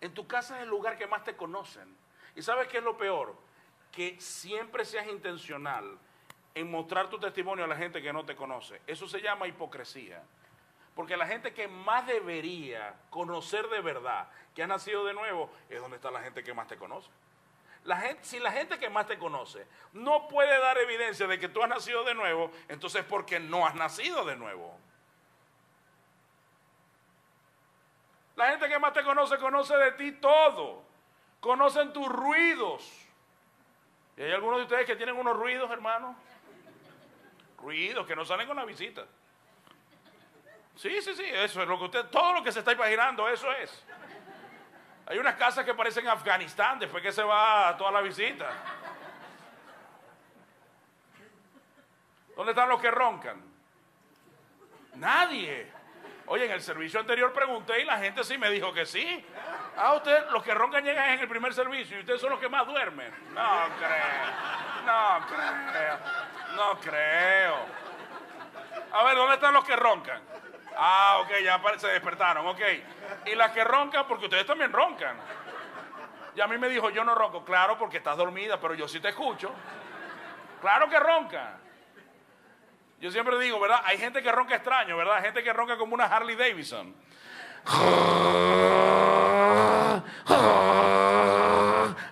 [0.00, 1.94] En tu casa es el lugar que más te conocen.
[2.34, 3.34] ¿Y sabes qué es lo peor?
[3.92, 5.98] Que siempre seas intencional
[6.54, 8.80] en mostrar tu testimonio a la gente que no te conoce.
[8.86, 10.22] Eso se llama hipocresía.
[10.94, 15.80] Porque la gente que más debería conocer de verdad, que ha nacido de nuevo, es
[15.80, 17.10] donde está la gente que más te conoce.
[17.84, 21.48] La gente, si la gente que más te conoce no puede dar evidencia de que
[21.48, 24.78] tú has nacido de nuevo, entonces porque no has nacido de nuevo.
[28.40, 30.82] La gente que más te conoce conoce de ti todo.
[31.40, 32.90] Conocen tus ruidos.
[34.16, 36.16] Y hay algunos de ustedes que tienen unos ruidos, hermano.
[37.58, 39.04] Ruidos que no salen con la visita.
[40.74, 43.52] Sí, sí, sí, eso es lo que usted, todo lo que se está imaginando, eso
[43.52, 43.84] es.
[45.04, 48.50] Hay unas casas que parecen Afganistán después que se va toda la visita.
[52.34, 53.42] ¿Dónde están los que roncan?
[54.94, 55.79] Nadie.
[56.32, 59.26] Oye, en el servicio anterior pregunté y la gente sí me dijo que sí.
[59.76, 62.48] Ah, usted, los que roncan llegan en el primer servicio y ustedes son los que
[62.48, 63.12] más duermen.
[63.34, 64.26] No creo.
[64.86, 65.98] No creo.
[66.54, 67.56] No creo.
[68.92, 70.22] A ver, ¿dónde están los que roncan?
[70.76, 72.60] Ah, ok, ya se despertaron, ok.
[73.26, 75.16] Y las que roncan, porque ustedes también roncan.
[76.36, 77.44] Y a mí me dijo, yo no ronco.
[77.44, 79.50] Claro, porque estás dormida, pero yo sí te escucho.
[80.60, 81.59] Claro que ronca.
[83.00, 83.80] Yo siempre digo, ¿verdad?
[83.84, 85.16] Hay gente que ronca extraño, ¿verdad?
[85.16, 86.94] Hay gente que ronca como una Harley Davidson.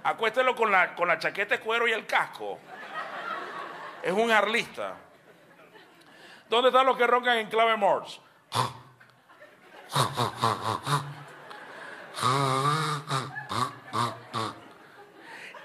[0.03, 2.59] Acuéstelo con la, con la chaqueta de cuero y el casco.
[4.03, 4.95] Es un arlista.
[6.49, 8.21] ¿Dónde están los que roncan en clave Morse?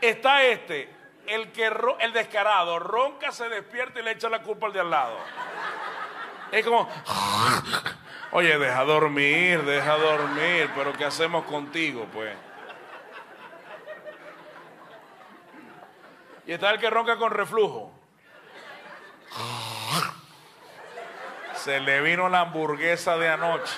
[0.01, 0.92] Está este
[1.27, 4.89] el que el descarado ronca, se despierta y le echa la culpa al de al
[4.89, 5.17] lado.
[6.51, 6.87] Es como,
[8.31, 12.35] oye, deja dormir, deja dormir, pero ¿qué hacemos contigo, pues?
[16.45, 17.91] Y está el que ronca con reflujo.
[21.55, 23.73] Se le vino la hamburguesa de anoche.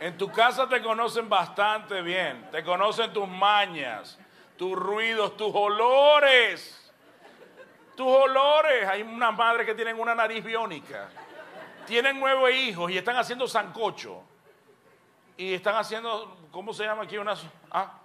[0.00, 4.18] En tu casa te conocen bastante bien, te conocen tus mañas,
[4.56, 6.90] tus ruidos, tus olores.
[7.94, 8.88] Tus olores.
[8.88, 11.10] Hay unas madres que tienen una nariz biónica.
[11.86, 14.22] Tienen nueve hijos y están haciendo sancocho.
[15.36, 17.18] Y están haciendo, ¿cómo se llama aquí?
[17.18, 17.34] Una,
[17.70, 17.98] ah,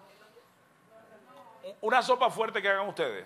[1.79, 3.25] una sopa fuerte que hagan ustedes.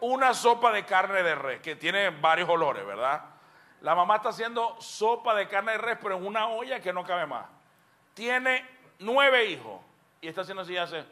[0.00, 3.37] Una sopa de carne de res, que tiene varios olores, ¿verdad?
[3.82, 7.04] La mamá está haciendo sopa de carne de res, pero en una olla que no
[7.04, 7.46] cabe más.
[8.14, 8.66] Tiene
[8.98, 9.80] nueve hijos
[10.20, 11.04] y está haciendo así, hace.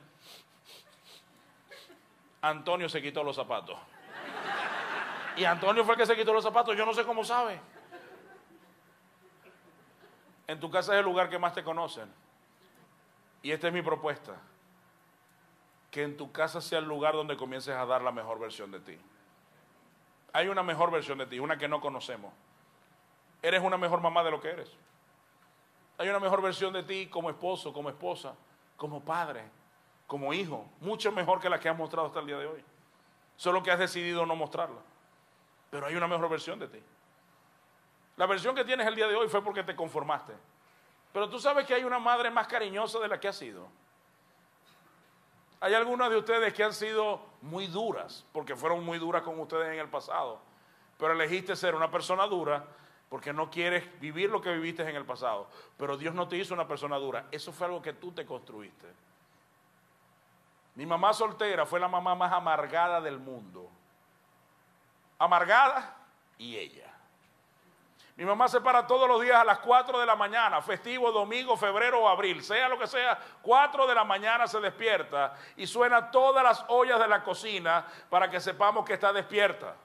[2.42, 3.78] Antonio se quitó los zapatos.
[5.36, 7.60] Y Antonio fue el que se quitó los zapatos, yo no sé cómo sabe.
[10.46, 12.12] En tu casa es el lugar que más te conocen.
[13.42, 14.34] Y esta es mi propuesta.
[15.90, 18.80] Que en tu casa sea el lugar donde comiences a dar la mejor versión de
[18.80, 18.98] ti.
[20.32, 22.32] Hay una mejor versión de ti, una que no conocemos.
[23.46, 24.68] Eres una mejor mamá de lo que eres.
[25.98, 28.34] Hay una mejor versión de ti como esposo, como esposa,
[28.76, 29.48] como padre,
[30.08, 32.64] como hijo, mucho mejor que la que has mostrado hasta el día de hoy.
[33.36, 34.80] Solo que has decidido no mostrarla.
[35.70, 36.82] Pero hay una mejor versión de ti.
[38.16, 40.32] La versión que tienes el día de hoy fue porque te conformaste.
[41.12, 43.68] Pero tú sabes que hay una madre más cariñosa de la que has sido.
[45.60, 49.72] Hay algunas de ustedes que han sido muy duras, porque fueron muy duras con ustedes
[49.72, 50.40] en el pasado.
[50.98, 52.66] Pero elegiste ser una persona dura
[53.08, 55.48] porque no quieres vivir lo que viviste en el pasado.
[55.76, 57.26] Pero Dios no te hizo una persona dura.
[57.30, 58.86] Eso fue algo que tú te construiste.
[60.74, 63.70] Mi mamá soltera fue la mamá más amargada del mundo.
[65.18, 65.96] Amargada
[66.36, 66.92] y ella.
[68.16, 71.54] Mi mamá se para todos los días a las 4 de la mañana, festivo, domingo,
[71.54, 76.10] febrero o abril, sea lo que sea, 4 de la mañana se despierta y suena
[76.10, 79.76] todas las ollas de la cocina para que sepamos que está despierta.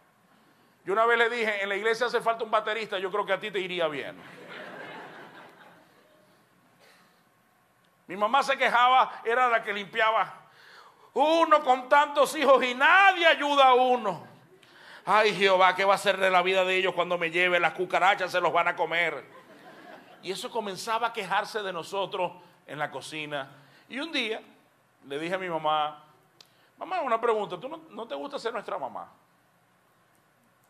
[0.83, 3.33] Yo una vez le dije, en la iglesia hace falta un baterista, yo creo que
[3.33, 4.17] a ti te iría bien.
[8.07, 10.33] Mi mamá se quejaba, era la que limpiaba.
[11.13, 14.27] Uno con tantos hijos y nadie ayuda a uno.
[15.05, 17.59] Ay Jehová, ¿qué va a hacer de la vida de ellos cuando me lleve?
[17.59, 19.23] Las cucarachas se los van a comer.
[20.23, 22.31] Y eso comenzaba a quejarse de nosotros
[22.67, 23.49] en la cocina.
[23.87, 24.41] Y un día
[25.07, 26.03] le dije a mi mamá,
[26.77, 29.11] mamá, una pregunta, ¿tú no, no te gusta ser nuestra mamá?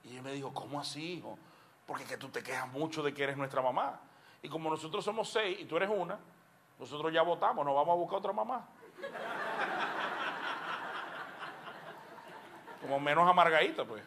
[0.03, 1.37] Y ella me dijo, ¿cómo así, hijo?
[1.85, 3.99] Porque que tú te quejas mucho de que eres nuestra mamá.
[4.41, 6.17] Y como nosotros somos seis y tú eres una,
[6.79, 8.67] nosotros ya votamos, nos vamos a buscar otra mamá.
[12.81, 14.03] Como menos amargadita, pues.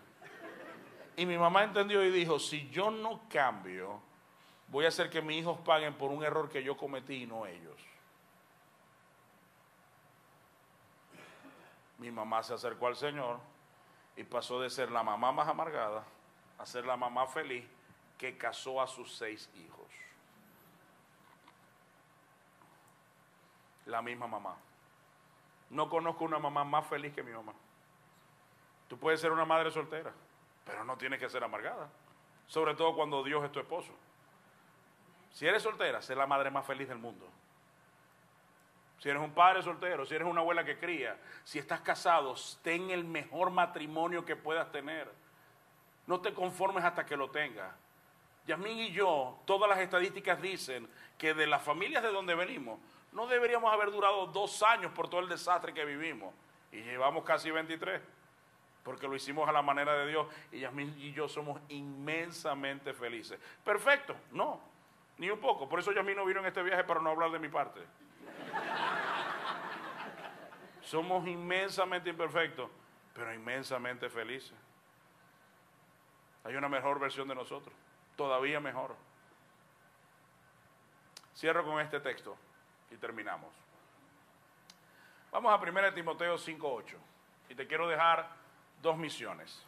[1.16, 4.01] Y mi mamá entendió y dijo, si yo no cambio,
[4.68, 7.47] voy a hacer que mis hijos paguen por un error que yo cometí y no
[7.47, 7.80] ellos.
[11.99, 13.38] Mi mamá se acercó al Señor
[14.16, 16.04] y pasó de ser la mamá más amargada
[16.58, 17.64] a ser la mamá feliz
[18.18, 19.86] que casó a sus seis hijos.
[23.86, 24.56] La misma mamá.
[25.70, 27.52] No conozco una mamá más feliz que mi mamá.
[28.88, 30.12] Tú puedes ser una madre soltera,
[30.64, 31.88] pero no tienes que ser amargada.
[32.46, 33.92] Sobre todo cuando Dios es tu esposo.
[35.32, 37.26] Si eres soltera, sé la madre más feliz del mundo
[38.99, 42.90] si eres un padre soltero, si eres una abuela que cría, si estás casado, ten
[42.90, 45.11] el mejor matrimonio que puedas tener.
[46.07, 47.74] No te conformes hasta que lo tengas.
[48.47, 52.78] Yasmín y yo, todas las estadísticas dicen que de las familias de donde venimos,
[53.12, 56.34] no deberíamos haber durado dos años por todo el desastre que vivimos.
[56.72, 58.03] Y llevamos casi 23,
[58.82, 60.26] porque lo hicimos a la manera de Dios.
[60.53, 63.38] Y Yasmín y yo somos inmensamente felices.
[63.64, 64.61] Perfecto, no,
[65.18, 65.68] ni un poco.
[65.68, 67.80] Por eso Yasmín no vino en este viaje para no hablar de mi parte.
[70.82, 72.70] Somos inmensamente imperfectos,
[73.14, 74.57] pero inmensamente felices.
[76.44, 77.74] Hay una mejor versión de nosotros,
[78.16, 78.94] todavía mejor.
[81.34, 82.36] Cierro con este texto
[82.90, 83.52] y terminamos.
[85.32, 86.96] Vamos a 1 Timoteo 5.8
[87.48, 88.28] y te quiero dejar
[88.80, 89.66] dos misiones.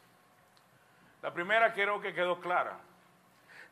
[1.22, 2.78] La primera quiero que quedó clara.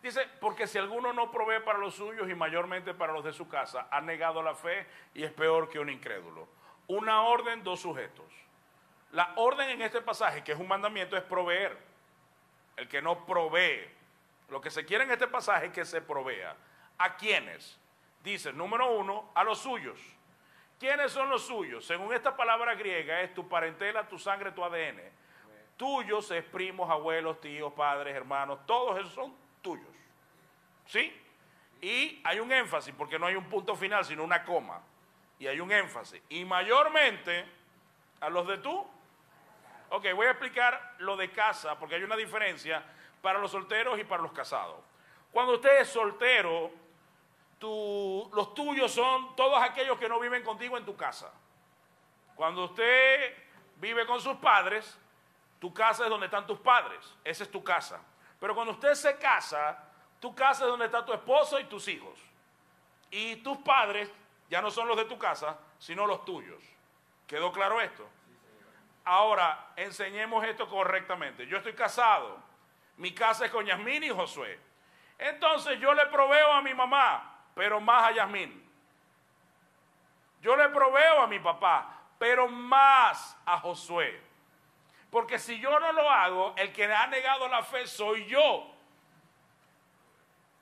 [0.04, 3.48] Dice, porque si alguno no provee para los suyos y mayormente para los de su
[3.48, 6.46] casa, ha negado la fe y es peor que un incrédulo
[6.86, 8.26] una orden, dos sujetos.
[9.12, 11.76] La orden en este pasaje, que es un mandamiento, es proveer.
[12.76, 13.88] El que no provee.
[14.48, 16.56] Lo que se quiere en este pasaje es que se provea.
[16.98, 17.78] ¿A quiénes?
[18.22, 19.98] Dice, número uno, a los suyos.
[20.78, 21.86] ¿Quiénes son los suyos?
[21.86, 25.00] Según esta palabra griega, es tu parentela, tu sangre, tu ADN.
[25.76, 29.93] Tuyos es primos, abuelos, tíos, padres, hermanos, todos esos son tuyos.
[30.86, 31.20] ¿Sí?
[31.80, 34.80] Y hay un énfasis, porque no hay un punto final, sino una coma.
[35.38, 36.22] Y hay un énfasis.
[36.28, 37.44] Y mayormente
[38.20, 38.86] a los de tú.
[39.90, 42.82] Ok, voy a explicar lo de casa, porque hay una diferencia
[43.20, 44.78] para los solteros y para los casados.
[45.30, 46.70] Cuando usted es soltero,
[47.60, 51.32] los tuyos son todos aquellos que no viven contigo en tu casa.
[52.34, 53.34] Cuando usted
[53.76, 54.98] vive con sus padres,
[55.58, 58.00] tu casa es donde están tus padres, esa es tu casa.
[58.40, 59.82] Pero cuando usted se casa,
[60.24, 62.18] tu casa es donde está tu esposo y tus hijos.
[63.10, 64.10] Y tus padres
[64.48, 66.64] ya no son los de tu casa, sino los tuyos.
[67.26, 68.08] ¿Quedó claro esto?
[69.04, 71.46] Ahora, enseñemos esto correctamente.
[71.46, 72.38] Yo estoy casado.
[72.96, 74.58] Mi casa es con Yasmín y Josué.
[75.18, 78.66] Entonces yo le proveo a mi mamá, pero más a Yasmín.
[80.40, 84.22] Yo le proveo a mi papá, pero más a Josué.
[85.10, 88.73] Porque si yo no lo hago, el que ha negado la fe soy yo.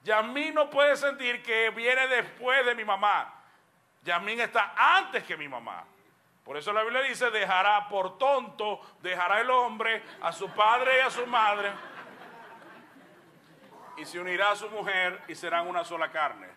[0.04, 3.32] Yasmín no puede sentir que viene después de mi mamá.
[4.02, 5.84] Yasmín está antes que mi mamá.
[6.44, 11.00] Por eso la Biblia dice, dejará por tonto, dejará el hombre a su padre y
[11.00, 11.70] a su madre
[13.96, 16.48] y se unirá a su mujer y serán una sola carne.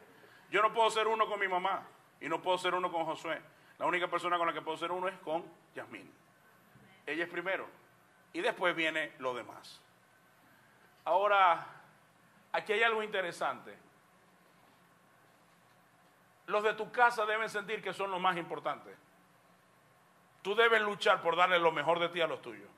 [0.49, 1.83] Yo no puedo ser uno con mi mamá
[2.19, 3.41] y no puedo ser uno con Josué.
[3.77, 6.11] La única persona con la que puedo ser uno es con Yasmín.
[7.05, 7.67] Ella es primero
[8.33, 9.81] y después viene lo demás.
[11.03, 11.67] Ahora,
[12.55, 13.77] aquí hay algo interesante.
[16.47, 18.95] Los de tu casa deben sentir que son los más importantes.
[20.41, 22.69] Tú debes luchar por darle lo mejor de ti a los tuyos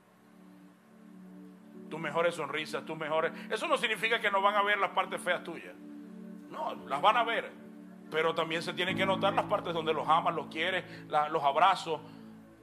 [1.88, 3.32] tus mejores sonrisas, tus mejores...
[3.50, 5.74] Eso no significa que no van a ver las partes feas tuyas.
[6.50, 7.50] No, las van a ver.
[8.10, 12.00] Pero también se tienen que notar las partes donde los amas, los quieres, los abrazos.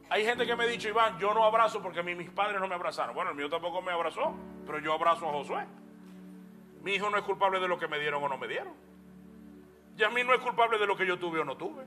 [0.10, 2.76] Hay gente que me ha dicho, Iván, yo no abrazo porque mis padres no me
[2.76, 3.16] abrazaron.
[3.16, 4.36] Bueno, el mío tampoco me abrazó,
[4.66, 5.66] pero yo abrazo a Josué.
[6.86, 8.76] Mi hijo no es culpable de lo que me dieron o no me dieron.
[9.98, 11.84] Y a mí no es culpable de lo que yo tuve o no tuve.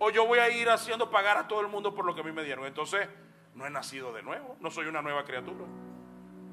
[0.00, 2.24] O yo voy a ir haciendo pagar a todo el mundo por lo que a
[2.24, 2.66] mí me dieron.
[2.66, 3.08] Entonces,
[3.54, 5.64] no he nacido de nuevo, no soy una nueva criatura.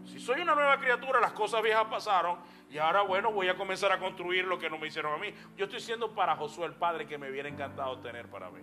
[0.06, 2.38] Si soy una nueva criatura, las cosas viejas pasaron
[2.70, 5.34] y ahora, bueno, voy a comenzar a construir lo que no me hicieron a mí.
[5.58, 8.62] Yo estoy siendo para Josué el padre que me hubiera encantado tener para mí.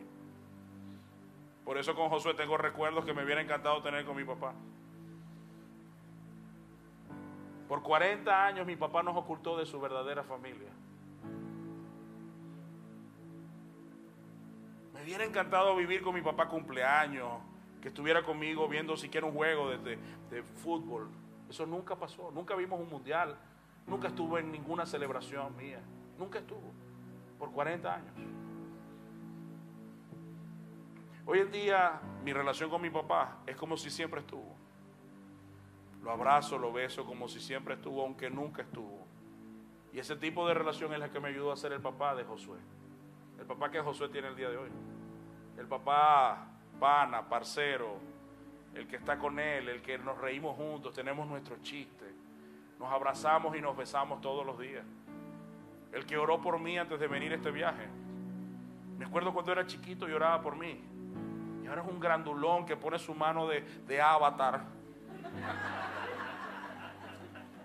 [1.65, 4.55] Por eso con Josué tengo recuerdos que me hubiera encantado tener con mi papá.
[7.69, 10.71] Por 40 años mi papá nos ocultó de su verdadera familia.
[14.93, 17.41] Me hubiera encantado vivir con mi papá cumpleaños,
[17.81, 19.99] que estuviera conmigo viendo siquiera un juego de,
[20.31, 21.09] de fútbol.
[21.49, 23.37] Eso nunca pasó, nunca vimos un mundial,
[23.87, 25.81] nunca estuvo en ninguna celebración mía,
[26.19, 26.73] nunca estuvo,
[27.39, 28.15] por 40 años.
[31.27, 34.64] Hoy en día mi relación con mi papá es como si siempre estuvo.
[36.05, 39.07] Lo abrazo, lo beso como si siempre estuvo, aunque nunca estuvo.
[39.91, 42.25] Y ese tipo de relación es la que me ayudó a ser el papá de
[42.25, 42.59] Josué.
[43.39, 44.69] El papá que Josué tiene el día de hoy.
[45.57, 46.47] El papá
[46.79, 47.97] pana, parcero,
[48.75, 52.13] el que está con Él, el que nos reímos juntos, tenemos nuestros chistes,
[52.79, 54.85] nos abrazamos y nos besamos todos los días.
[55.91, 57.89] El que oró por mí antes de venir a este viaje.
[58.99, 60.81] Me acuerdo cuando era chiquito y oraba por mí.
[61.63, 64.65] Y ahora es un grandulón que pone su mano de, de avatar.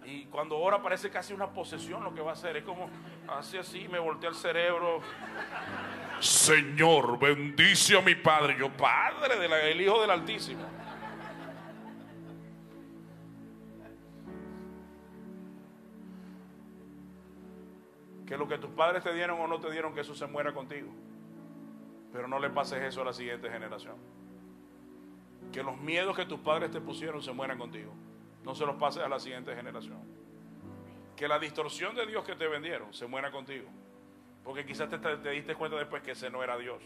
[0.05, 2.57] Y cuando ora parece casi una posesión lo que va a hacer.
[2.57, 2.89] Es como,
[3.27, 5.01] hace así, me voltea el cerebro.
[6.19, 8.55] Señor, bendice a mi Padre.
[8.57, 10.65] Yo, Padre del Hijo del Altísimo.
[18.29, 20.53] que lo que tus padres te dieron o no te dieron, que eso se muera
[20.53, 20.87] contigo.
[22.13, 23.95] Pero no le pases eso a la siguiente generación.
[25.51, 27.93] Que los miedos que tus padres te pusieron se mueran contigo.
[28.43, 29.99] No se los pases a la siguiente generación.
[31.15, 33.67] Que la distorsión de Dios que te vendieron se muera contigo.
[34.43, 36.81] Porque quizás te, te diste cuenta después que ese no era Dios.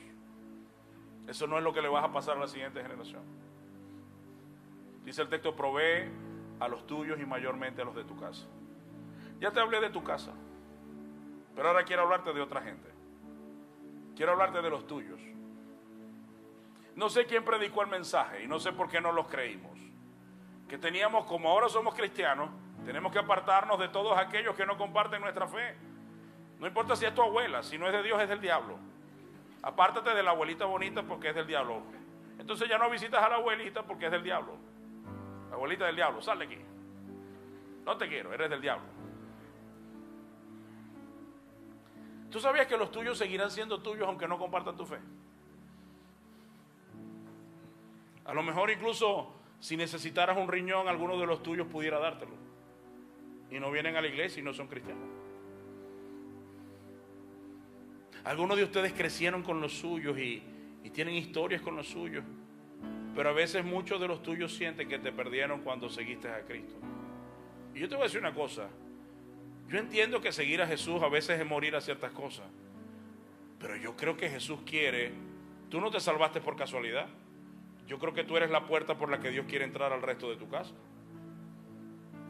[1.27, 3.21] Eso no es lo que le vas a pasar a la siguiente generación.
[5.05, 6.09] Dice el texto, provee
[6.59, 8.45] a los tuyos y mayormente a los de tu casa.
[9.39, 10.31] Ya te hablé de tu casa.
[11.55, 12.89] Pero ahora quiero hablarte de otra gente.
[14.15, 15.19] Quiero hablarte de los tuyos.
[16.95, 19.77] No sé quién predicó el mensaje y no sé por qué no los creímos.
[20.67, 22.49] Que teníamos, como ahora somos cristianos,
[22.85, 25.75] tenemos que apartarnos de todos aquellos que no comparten nuestra fe.
[26.59, 28.77] No importa si es tu abuela, si no es de Dios es del diablo.
[29.61, 31.81] Apártate de la abuelita bonita porque es del diablo.
[32.37, 34.57] Entonces ya no visitas a la abuelita porque es del diablo.
[35.49, 36.57] La abuelita del diablo, sal de aquí.
[37.85, 38.85] No te quiero, eres del diablo.
[42.29, 44.97] ¿Tú sabías que los tuyos seguirán siendo tuyos aunque no compartan tu fe?
[48.25, 52.33] A lo mejor incluso si necesitaras un riñón, alguno de los tuyos pudiera dártelo.
[53.49, 55.07] Y no vienen a la iglesia y no son cristianos.
[58.25, 60.43] Algunos de ustedes crecieron con los suyos y,
[60.83, 62.25] y tienen historias con los suyos.
[63.15, 66.75] Pero a veces muchos de los tuyos sienten que te perdieron cuando seguiste a Cristo.
[67.73, 68.67] Y yo te voy a decir una cosa.
[69.69, 72.45] Yo entiendo que seguir a Jesús a veces es morir a ciertas cosas.
[73.59, 75.11] Pero yo creo que Jesús quiere.
[75.69, 77.07] Tú no te salvaste por casualidad.
[77.87, 80.29] Yo creo que tú eres la puerta por la que Dios quiere entrar al resto
[80.29, 80.73] de tu casa.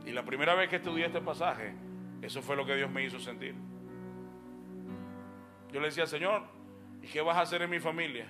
[0.05, 1.73] Y la primera vez que estudié este pasaje,
[2.21, 3.55] eso fue lo que Dios me hizo sentir.
[5.71, 6.43] Yo le decía, Señor,
[7.01, 8.27] ¿y qué vas a hacer en mi familia?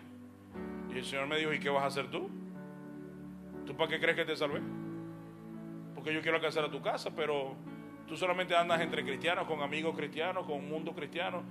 [0.94, 2.30] Y el Señor me dijo, ¿y qué vas a hacer tú?
[3.66, 4.62] ¿Tú para qué crees que te salvé?
[5.96, 7.56] Porque yo quiero alcanzar a tu casa, pero
[8.08, 11.44] tú solamente andas entre cristianos, con amigos cristianos, con un mundo cristiano,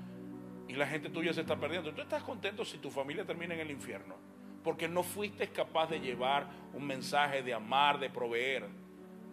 [0.69, 1.93] y la gente tuya se está perdiendo.
[1.93, 4.32] ¿Tú estás contento si tu familia termina en el infierno?
[4.63, 8.67] Porque no fuiste capaz de llevar un mensaje de amar, de proveer.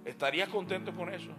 [0.06, 1.32] ¿Estarías contento con eso?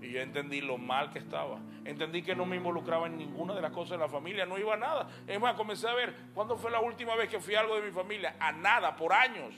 [0.00, 1.60] Y yo entendí lo mal que estaba.
[1.84, 4.74] Entendí que no me involucraba en ninguna de las cosas de la familia, no iba
[4.74, 5.08] a nada.
[5.26, 7.92] Es comencé a ver, ¿cuándo fue la última vez que fui a algo de mi
[7.92, 8.34] familia?
[8.40, 9.54] A nada, por años.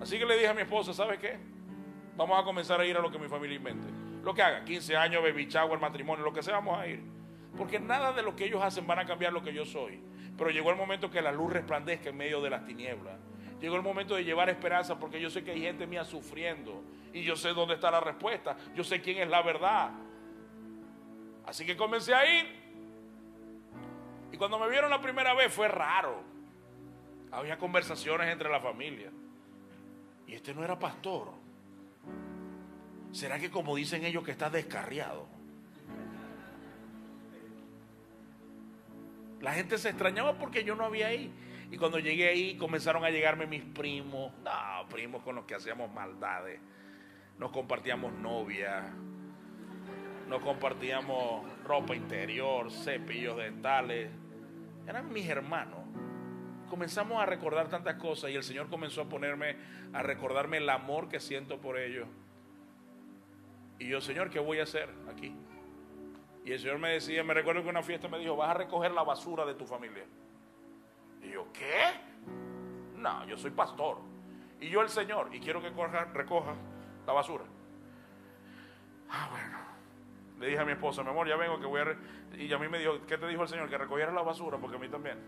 [0.00, 1.38] Así que le dije a mi esposa, ¿sabe qué?
[2.16, 3.86] Vamos a comenzar a ir a lo que mi familia invente.
[4.24, 7.02] Lo que haga, 15 años, baby shower, matrimonio, lo que sea, vamos a ir.
[7.56, 10.00] Porque nada de lo que ellos hacen van a cambiar lo que yo soy.
[10.38, 13.18] Pero llegó el momento que la luz resplandezca en medio de las tinieblas.
[13.60, 17.24] Llegó el momento de llevar esperanza porque yo sé que hay gente mía sufriendo y
[17.24, 18.56] yo sé dónde está la respuesta.
[18.74, 19.90] Yo sé quién es la verdad.
[21.44, 22.46] Así que comencé a ir.
[24.30, 26.22] Y cuando me vieron la primera vez fue raro.
[27.32, 29.10] Había conversaciones entre la familia.
[30.28, 31.32] Y este no era pastor.
[33.10, 35.37] ¿Será que como dicen ellos que está descarriado?
[39.40, 41.32] La gente se extrañaba porque yo no había ahí.
[41.70, 44.32] Y cuando llegué ahí comenzaron a llegarme mis primos.
[44.42, 46.60] No, primos con los que hacíamos maldades.
[47.38, 48.92] Nos compartíamos novia.
[50.28, 54.10] Nos compartíamos ropa interior, cepillos dentales.
[54.86, 55.80] Eran mis hermanos.
[56.68, 59.56] Comenzamos a recordar tantas cosas y el Señor comenzó a ponerme,
[59.92, 62.06] a recordarme el amor que siento por ellos.
[63.78, 65.34] Y yo, Señor, ¿qué voy a hacer aquí?
[66.48, 68.90] Y el Señor me decía, me recuerdo que una fiesta me dijo, vas a recoger
[68.92, 70.06] la basura de tu familia.
[71.22, 71.92] Y yo, ¿qué?
[72.96, 73.98] No, yo soy pastor.
[74.58, 76.54] Y yo el Señor, y quiero que recoja
[77.06, 77.44] la basura.
[79.10, 79.58] Ah, bueno.
[80.40, 81.98] Le dije a mi esposa, mi amor, ya vengo que voy a...
[82.38, 83.68] Y a mí me dijo, ¿qué te dijo el Señor?
[83.68, 85.18] Que recogiera la basura, porque a mí también.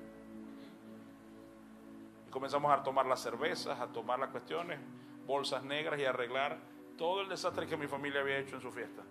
[2.28, 4.80] Y comenzamos a tomar las cervezas, a tomar las cuestiones,
[5.26, 6.56] bolsas negras y arreglar
[6.96, 9.02] todo el desastre que mi familia había hecho en su fiesta.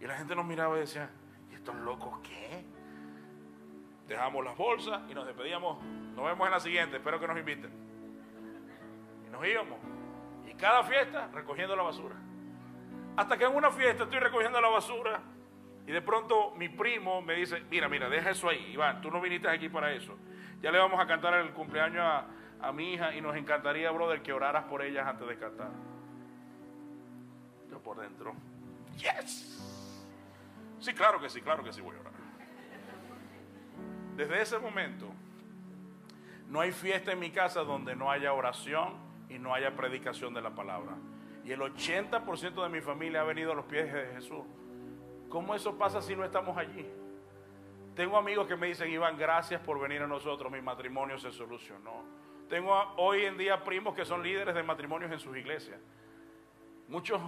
[0.00, 1.10] Y la gente nos miraba y decía,
[1.62, 2.64] ¿estos locos qué?
[4.08, 5.80] Dejamos las bolsas y nos despedíamos.
[6.16, 7.70] Nos vemos en la siguiente, espero que nos inviten.
[9.26, 9.78] Y nos íbamos.
[10.50, 12.16] Y cada fiesta recogiendo la basura.
[13.16, 15.20] Hasta que en una fiesta estoy recogiendo la basura
[15.86, 19.20] y de pronto mi primo me dice, mira, mira, deja eso ahí, Iván, tú no
[19.20, 20.16] viniste aquí para eso.
[20.60, 22.26] Ya le vamos a cantar el cumpleaños a,
[22.60, 25.70] a mi hija y nos encantaría, brother, que oraras por ellas antes de cantar.
[27.70, 28.34] Yo por dentro,
[28.96, 29.61] yes.
[30.82, 32.12] Sí, claro que sí, claro que sí voy a orar.
[34.16, 35.06] Desde ese momento,
[36.48, 38.94] no hay fiesta en mi casa donde no haya oración
[39.28, 40.96] y no haya predicación de la palabra.
[41.44, 44.42] Y el 80% de mi familia ha venido a los pies de Jesús.
[45.28, 46.84] ¿Cómo eso pasa si no estamos allí?
[47.94, 52.02] Tengo amigos que me dicen, Iván, gracias por venir a nosotros, mi matrimonio se solucionó.
[52.48, 55.78] Tengo hoy en día primos que son líderes de matrimonios en sus iglesias.
[56.88, 57.20] Muchos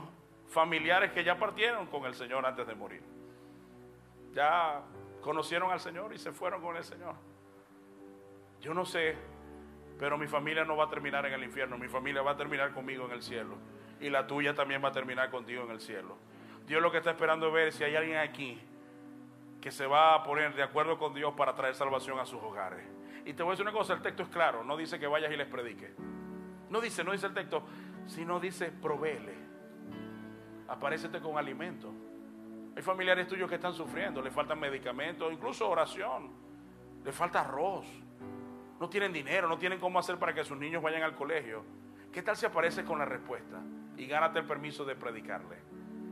[0.48, 3.13] familiares que ya partieron con el Señor antes de morir
[4.34, 4.82] ya
[5.22, 7.14] conocieron al Señor y se fueron con el Señor.
[8.60, 9.16] Yo no sé,
[9.98, 12.72] pero mi familia no va a terminar en el infierno, mi familia va a terminar
[12.72, 13.56] conmigo en el cielo.
[14.00, 16.16] Y la tuya también va a terminar contigo en el cielo.
[16.66, 18.60] Dios lo que está esperando es ver si hay alguien aquí
[19.60, 22.84] que se va a poner de acuerdo con Dios para traer salvación a sus hogares.
[23.24, 25.32] Y te voy a decir una cosa, el texto es claro, no dice que vayas
[25.32, 25.94] y les predique.
[26.68, 27.62] No dice, no dice el texto,
[28.06, 29.34] sino dice, provéele.
[30.68, 31.92] Aparécete con alimento.
[32.76, 36.30] Hay familiares tuyos que están sufriendo, le faltan medicamentos, incluso oración,
[37.04, 37.86] le falta arroz.
[38.80, 41.64] No tienen dinero, no tienen cómo hacer para que sus niños vayan al colegio.
[42.12, 43.60] ¿Qué tal si apareces con la respuesta
[43.96, 45.58] y gánate el permiso de predicarle?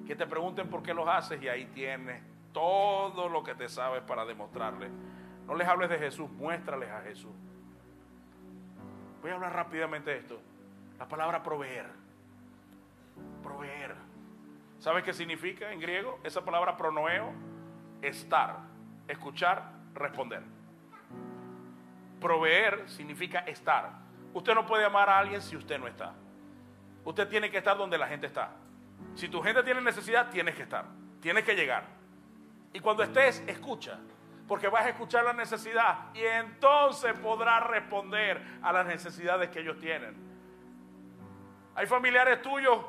[0.06, 2.22] Que te pregunten por qué los haces y ahí tienes
[2.52, 4.88] todo lo que te sabes para demostrarle.
[5.46, 7.32] No les hables de Jesús, muéstrales a Jesús.
[9.20, 10.40] Voy a hablar rápidamente de esto.
[10.98, 11.86] La palabra proveer.
[13.42, 14.11] Proveer.
[14.82, 16.18] ¿Sabes qué significa en griego?
[16.24, 17.32] Esa palabra pronoeo,
[18.02, 18.56] estar,
[19.06, 19.62] escuchar,
[19.94, 20.42] responder.
[22.20, 23.90] Proveer significa estar.
[24.34, 26.14] Usted no puede amar a alguien si usted no está.
[27.04, 28.56] Usted tiene que estar donde la gente está.
[29.14, 30.86] Si tu gente tiene necesidad, tienes que estar.
[31.20, 31.84] Tienes que llegar.
[32.72, 34.00] Y cuando estés, escucha.
[34.48, 39.78] porque vas a escuchar la necesidad y entonces podrás responder a las necesidades que ellos
[39.78, 40.16] tienen.
[41.76, 42.84] Hay familiares tuyos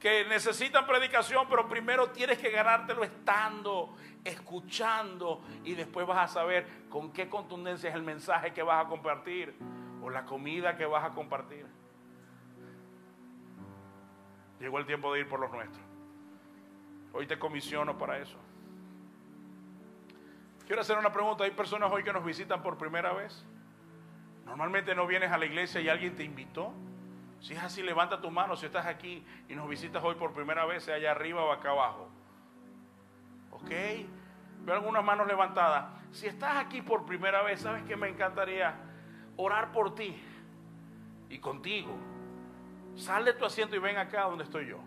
[0.00, 6.66] que necesitan predicación, pero primero tienes que ganártelo estando, escuchando y después vas a saber
[6.88, 9.54] con qué contundencia es el mensaje que vas a compartir
[10.02, 11.66] o la comida que vas a compartir.
[14.60, 15.84] Llegó el tiempo de ir por los nuestros.
[17.12, 18.36] Hoy te comisiono para eso.
[20.66, 21.44] Quiero hacer una pregunta.
[21.44, 23.44] Hay personas hoy que nos visitan por primera vez.
[24.44, 26.72] Normalmente no vienes a la iglesia y alguien te invitó.
[27.46, 30.66] Si es así, levanta tu mano si estás aquí y nos visitas hoy por primera
[30.66, 32.08] vez, sea allá arriba o acá abajo.
[33.52, 33.70] ¿Ok?
[34.62, 35.84] Veo algunas manos levantadas.
[36.10, 38.74] Si estás aquí por primera vez, ¿sabes que me encantaría?
[39.36, 40.20] Orar por ti
[41.30, 41.96] y contigo.
[42.96, 44.80] Sal de tu asiento y ven acá donde estoy yo.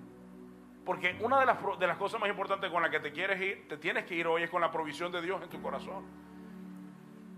[0.84, 3.70] Porque una de las, de las cosas más importantes con las que te quieres ir,
[3.70, 6.04] te tienes que ir hoy es con la provisión de Dios en tu corazón.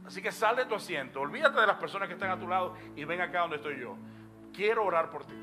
[0.03, 2.76] Así que sal de tu asiento, olvídate de las personas que están a tu lado
[2.95, 3.95] y ven acá donde estoy yo.
[4.53, 5.34] Quiero orar por ti.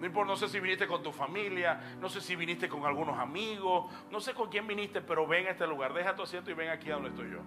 [0.00, 3.92] No no sé si viniste con tu familia, no sé si viniste con algunos amigos,
[4.10, 6.70] no sé con quién viniste, pero ven a este lugar, deja tu asiento y ven
[6.70, 7.40] aquí a donde estoy yo.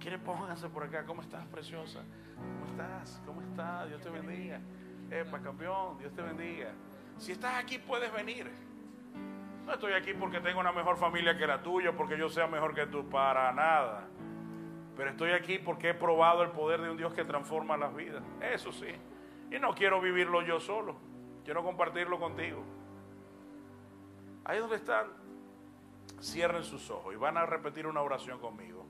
[0.00, 1.04] ¿Quieres pónganse por acá?
[1.04, 2.00] ¿Cómo estás, preciosa?
[2.36, 3.22] ¿Cómo estás?
[3.26, 3.88] ¿Cómo estás?
[3.88, 4.60] Dios te bendiga.
[5.10, 6.70] Epa, campeón, Dios te bendiga.
[7.18, 8.50] Si estás aquí, puedes venir.
[9.66, 12.74] No estoy aquí porque tengo una mejor familia que la tuya, porque yo sea mejor
[12.74, 14.08] que tú, para nada.
[14.96, 18.22] Pero estoy aquí porque he probado el poder de un Dios que transforma las vidas.
[18.40, 18.88] Eso sí.
[19.50, 20.96] Y no quiero vivirlo yo solo.
[21.44, 22.64] Quiero compartirlo contigo.
[24.44, 25.06] Ahí donde están,
[26.20, 28.86] cierren sus ojos y van a repetir una oración conmigo.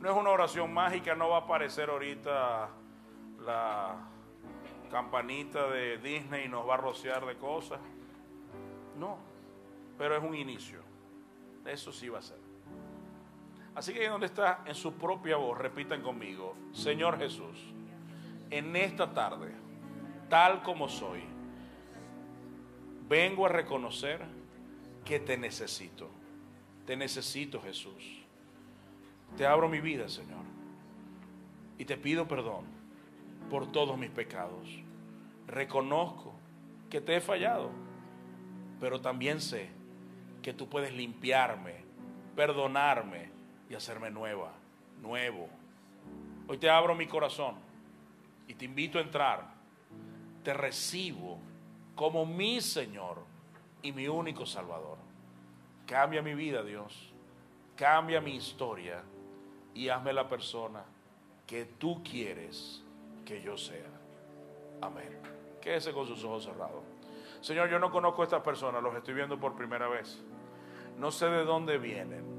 [0.00, 2.70] No es una oración mágica, no va a aparecer ahorita
[3.44, 3.96] la
[4.90, 7.78] campanita de Disney y nos va a rociar de cosas.
[8.98, 9.18] No,
[9.96, 10.80] pero es un inicio.
[11.64, 12.41] Eso sí va a ser.
[13.74, 17.72] Así que donde está, en su propia voz, repitan conmigo, Señor Jesús,
[18.50, 19.52] en esta tarde,
[20.28, 21.22] tal como soy,
[23.08, 24.20] vengo a reconocer
[25.04, 26.10] que te necesito.
[26.86, 28.22] Te necesito, Jesús.
[29.36, 30.44] Te abro mi vida, Señor.
[31.78, 32.66] Y te pido perdón
[33.48, 34.68] por todos mis pecados.
[35.46, 36.34] Reconozco
[36.90, 37.70] que te he fallado,
[38.80, 39.70] pero también sé
[40.42, 41.76] que tú puedes limpiarme,
[42.36, 43.31] perdonarme
[43.72, 44.52] y hacerme nueva,
[45.00, 45.48] nuevo.
[46.46, 47.54] Hoy te abro mi corazón
[48.46, 49.46] y te invito a entrar.
[50.44, 51.38] Te recibo
[51.94, 53.24] como mi Señor
[53.80, 54.98] y mi único Salvador.
[55.86, 57.14] Cambia mi vida, Dios.
[57.74, 59.02] Cambia mi historia
[59.72, 60.84] y hazme la persona
[61.46, 62.82] que tú quieres
[63.24, 63.88] que yo sea.
[64.82, 65.18] Amén.
[65.62, 66.82] Quédese con sus ojos cerrados.
[67.40, 70.22] Señor, yo no conozco a estas personas, los estoy viendo por primera vez.
[70.98, 72.31] No sé de dónde vienen,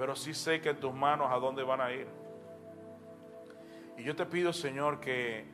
[0.00, 2.08] pero sí sé que tus manos a dónde van a ir.
[3.98, 5.44] Y yo te pido, Señor, que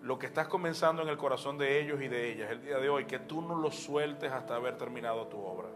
[0.00, 2.88] lo que estás comenzando en el corazón de ellos y de ellas el día de
[2.88, 5.70] hoy, que tú no lo sueltes hasta haber terminado tu obra.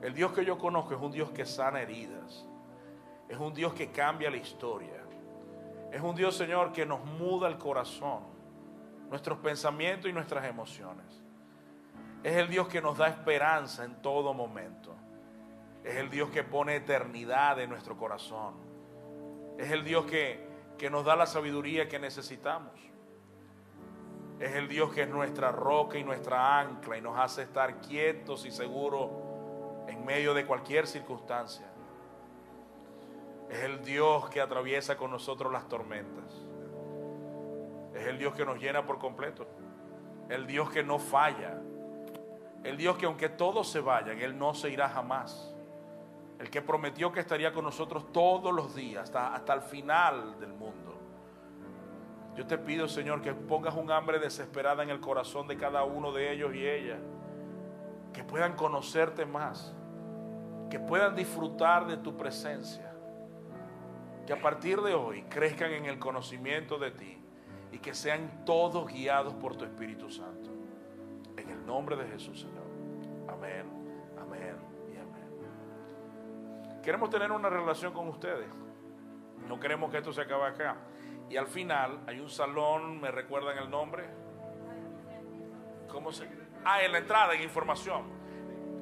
[0.00, 2.46] El Dios que yo conozco es un Dios que sana heridas.
[3.28, 5.04] Es un Dios que cambia la historia.
[5.92, 8.20] Es un Dios, Señor, que nos muda el corazón,
[9.10, 11.22] nuestros pensamientos y nuestras emociones.
[12.22, 15.03] Es el Dios que nos da esperanza en todo momento.
[15.84, 18.54] Es el Dios que pone eternidad en nuestro corazón.
[19.58, 20.40] Es el Dios que,
[20.78, 22.72] que nos da la sabiduría que necesitamos.
[24.40, 28.44] Es el Dios que es nuestra roca y nuestra ancla y nos hace estar quietos
[28.46, 29.10] y seguros
[29.86, 31.66] en medio de cualquier circunstancia.
[33.50, 36.24] Es el Dios que atraviesa con nosotros las tormentas.
[37.94, 39.46] Es el Dios que nos llena por completo.
[40.28, 41.60] El Dios que no falla.
[42.64, 45.53] El Dios que aunque todos se vayan, Él no se irá jamás.
[46.38, 50.52] El que prometió que estaría con nosotros todos los días, hasta, hasta el final del
[50.52, 51.00] mundo.
[52.36, 56.12] Yo te pido, Señor, que pongas un hambre desesperada en el corazón de cada uno
[56.12, 56.98] de ellos y ellas.
[58.12, 59.72] Que puedan conocerte más.
[60.70, 62.94] Que puedan disfrutar de tu presencia
[64.26, 67.18] que a partir de hoy crezcan en el conocimiento de ti
[67.72, 70.50] y que sean todos guiados por tu Espíritu Santo.
[71.36, 72.64] En el nombre de Jesús, Señor.
[73.28, 73.83] Amén,
[76.84, 78.48] Queremos tener una relación con ustedes.
[79.48, 80.76] No queremos que esto se acabe acá.
[81.30, 84.04] Y al final hay un salón, ¿me recuerdan el nombre?
[85.88, 86.28] ¿Cómo se?
[86.64, 88.02] Ah, en la entrada, en información.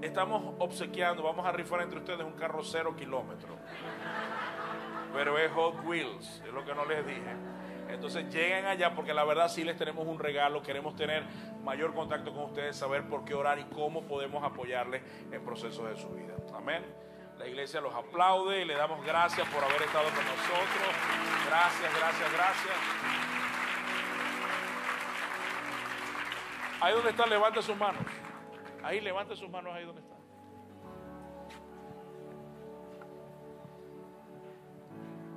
[0.01, 3.57] Estamos obsequiando, vamos a rifar entre ustedes un carro cero kilómetros
[5.13, 7.37] pero es Hot Wheels, es lo que no les dije.
[7.89, 11.25] Entonces lleguen allá porque la verdad sí les tenemos un regalo, queremos tener
[11.63, 15.97] mayor contacto con ustedes, saber por qué orar y cómo podemos apoyarles en procesos de
[15.97, 16.35] su vida.
[16.55, 16.83] Amén.
[17.43, 20.95] La iglesia los aplaude y le damos gracias por haber estado con nosotros.
[21.49, 22.77] Gracias, gracias, gracias.
[26.81, 28.01] Ahí donde está, levante sus manos.
[28.85, 30.15] Ahí levante sus manos ahí donde está.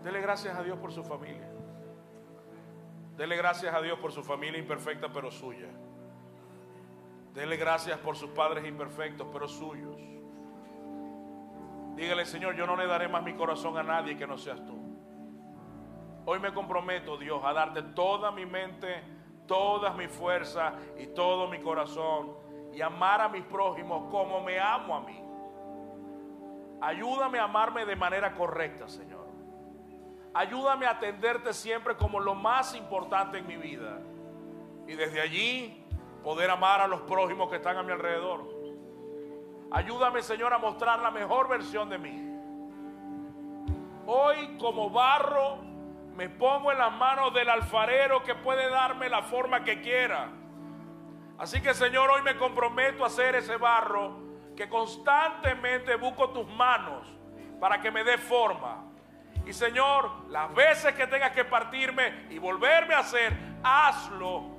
[0.04, 1.50] Dele gracias a Dios por su familia.
[3.18, 5.70] Dele gracias a Dios por su familia imperfecta pero suya.
[7.34, 9.98] Dele gracias por sus padres imperfectos pero suyos.
[11.96, 14.76] Dígale, Señor, yo no le daré más mi corazón a nadie que no seas tú.
[16.26, 19.04] Hoy me comprometo, Dios, a darte toda mi mente,
[19.48, 22.34] todas mis fuerzas y todo mi corazón
[22.74, 25.22] y amar a mis prójimos como me amo a mí.
[26.82, 29.26] Ayúdame a amarme de manera correcta, Señor.
[30.34, 34.02] Ayúdame a atenderte siempre como lo más importante en mi vida.
[34.86, 35.86] Y desde allí
[36.24, 38.55] poder amar a los prójimos que están a mi alrededor.
[39.72, 42.32] Ayúdame, Señor, a mostrar la mejor versión de mí.
[44.08, 45.58] Hoy como barro
[46.16, 50.30] me pongo en las manos del alfarero que puede darme la forma que quiera.
[51.38, 54.18] Así que, Señor, hoy me comprometo a hacer ese barro
[54.56, 57.06] que constantemente busco tus manos
[57.60, 58.86] para que me dé forma.
[59.46, 64.56] Y Señor, las veces que tengas que partirme y volverme a hacer, hazlo.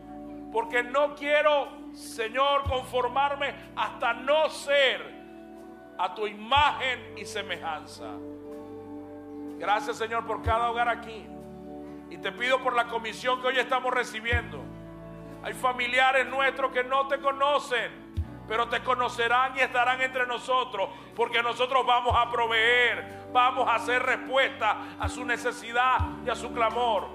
[0.52, 5.14] Porque no quiero, Señor, conformarme hasta no ser
[5.98, 8.10] a tu imagen y semejanza.
[9.58, 11.26] Gracias, Señor, por cada hogar aquí.
[12.10, 14.62] Y te pido por la comisión que hoy estamos recibiendo.
[15.42, 18.06] Hay familiares nuestros que no te conocen
[18.48, 24.02] pero te conocerán y estarán entre nosotros, porque nosotros vamos a proveer, vamos a hacer
[24.02, 27.08] respuesta a su necesidad y a su clamor.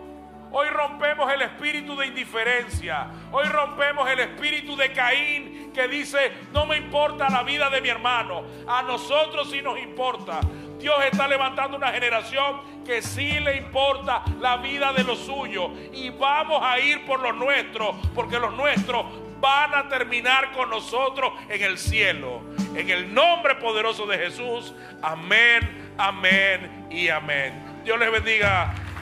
[0.54, 3.08] Hoy rompemos el espíritu de indiferencia.
[3.32, 7.90] Hoy rompemos el espíritu de Caín que dice, no me importa la vida de mi
[7.90, 8.44] hermano.
[8.68, 10.42] A nosotros sí nos importa.
[10.78, 15.72] Dios está levantando una generación que sí le importa la vida de los suyos.
[15.94, 19.06] Y vamos a ir por los nuestros, porque los nuestros
[19.40, 22.42] van a terminar con nosotros en el cielo.
[22.76, 24.74] En el nombre poderoso de Jesús.
[25.02, 27.82] Amén, amén y amén.
[27.84, 28.74] Dios les bendiga,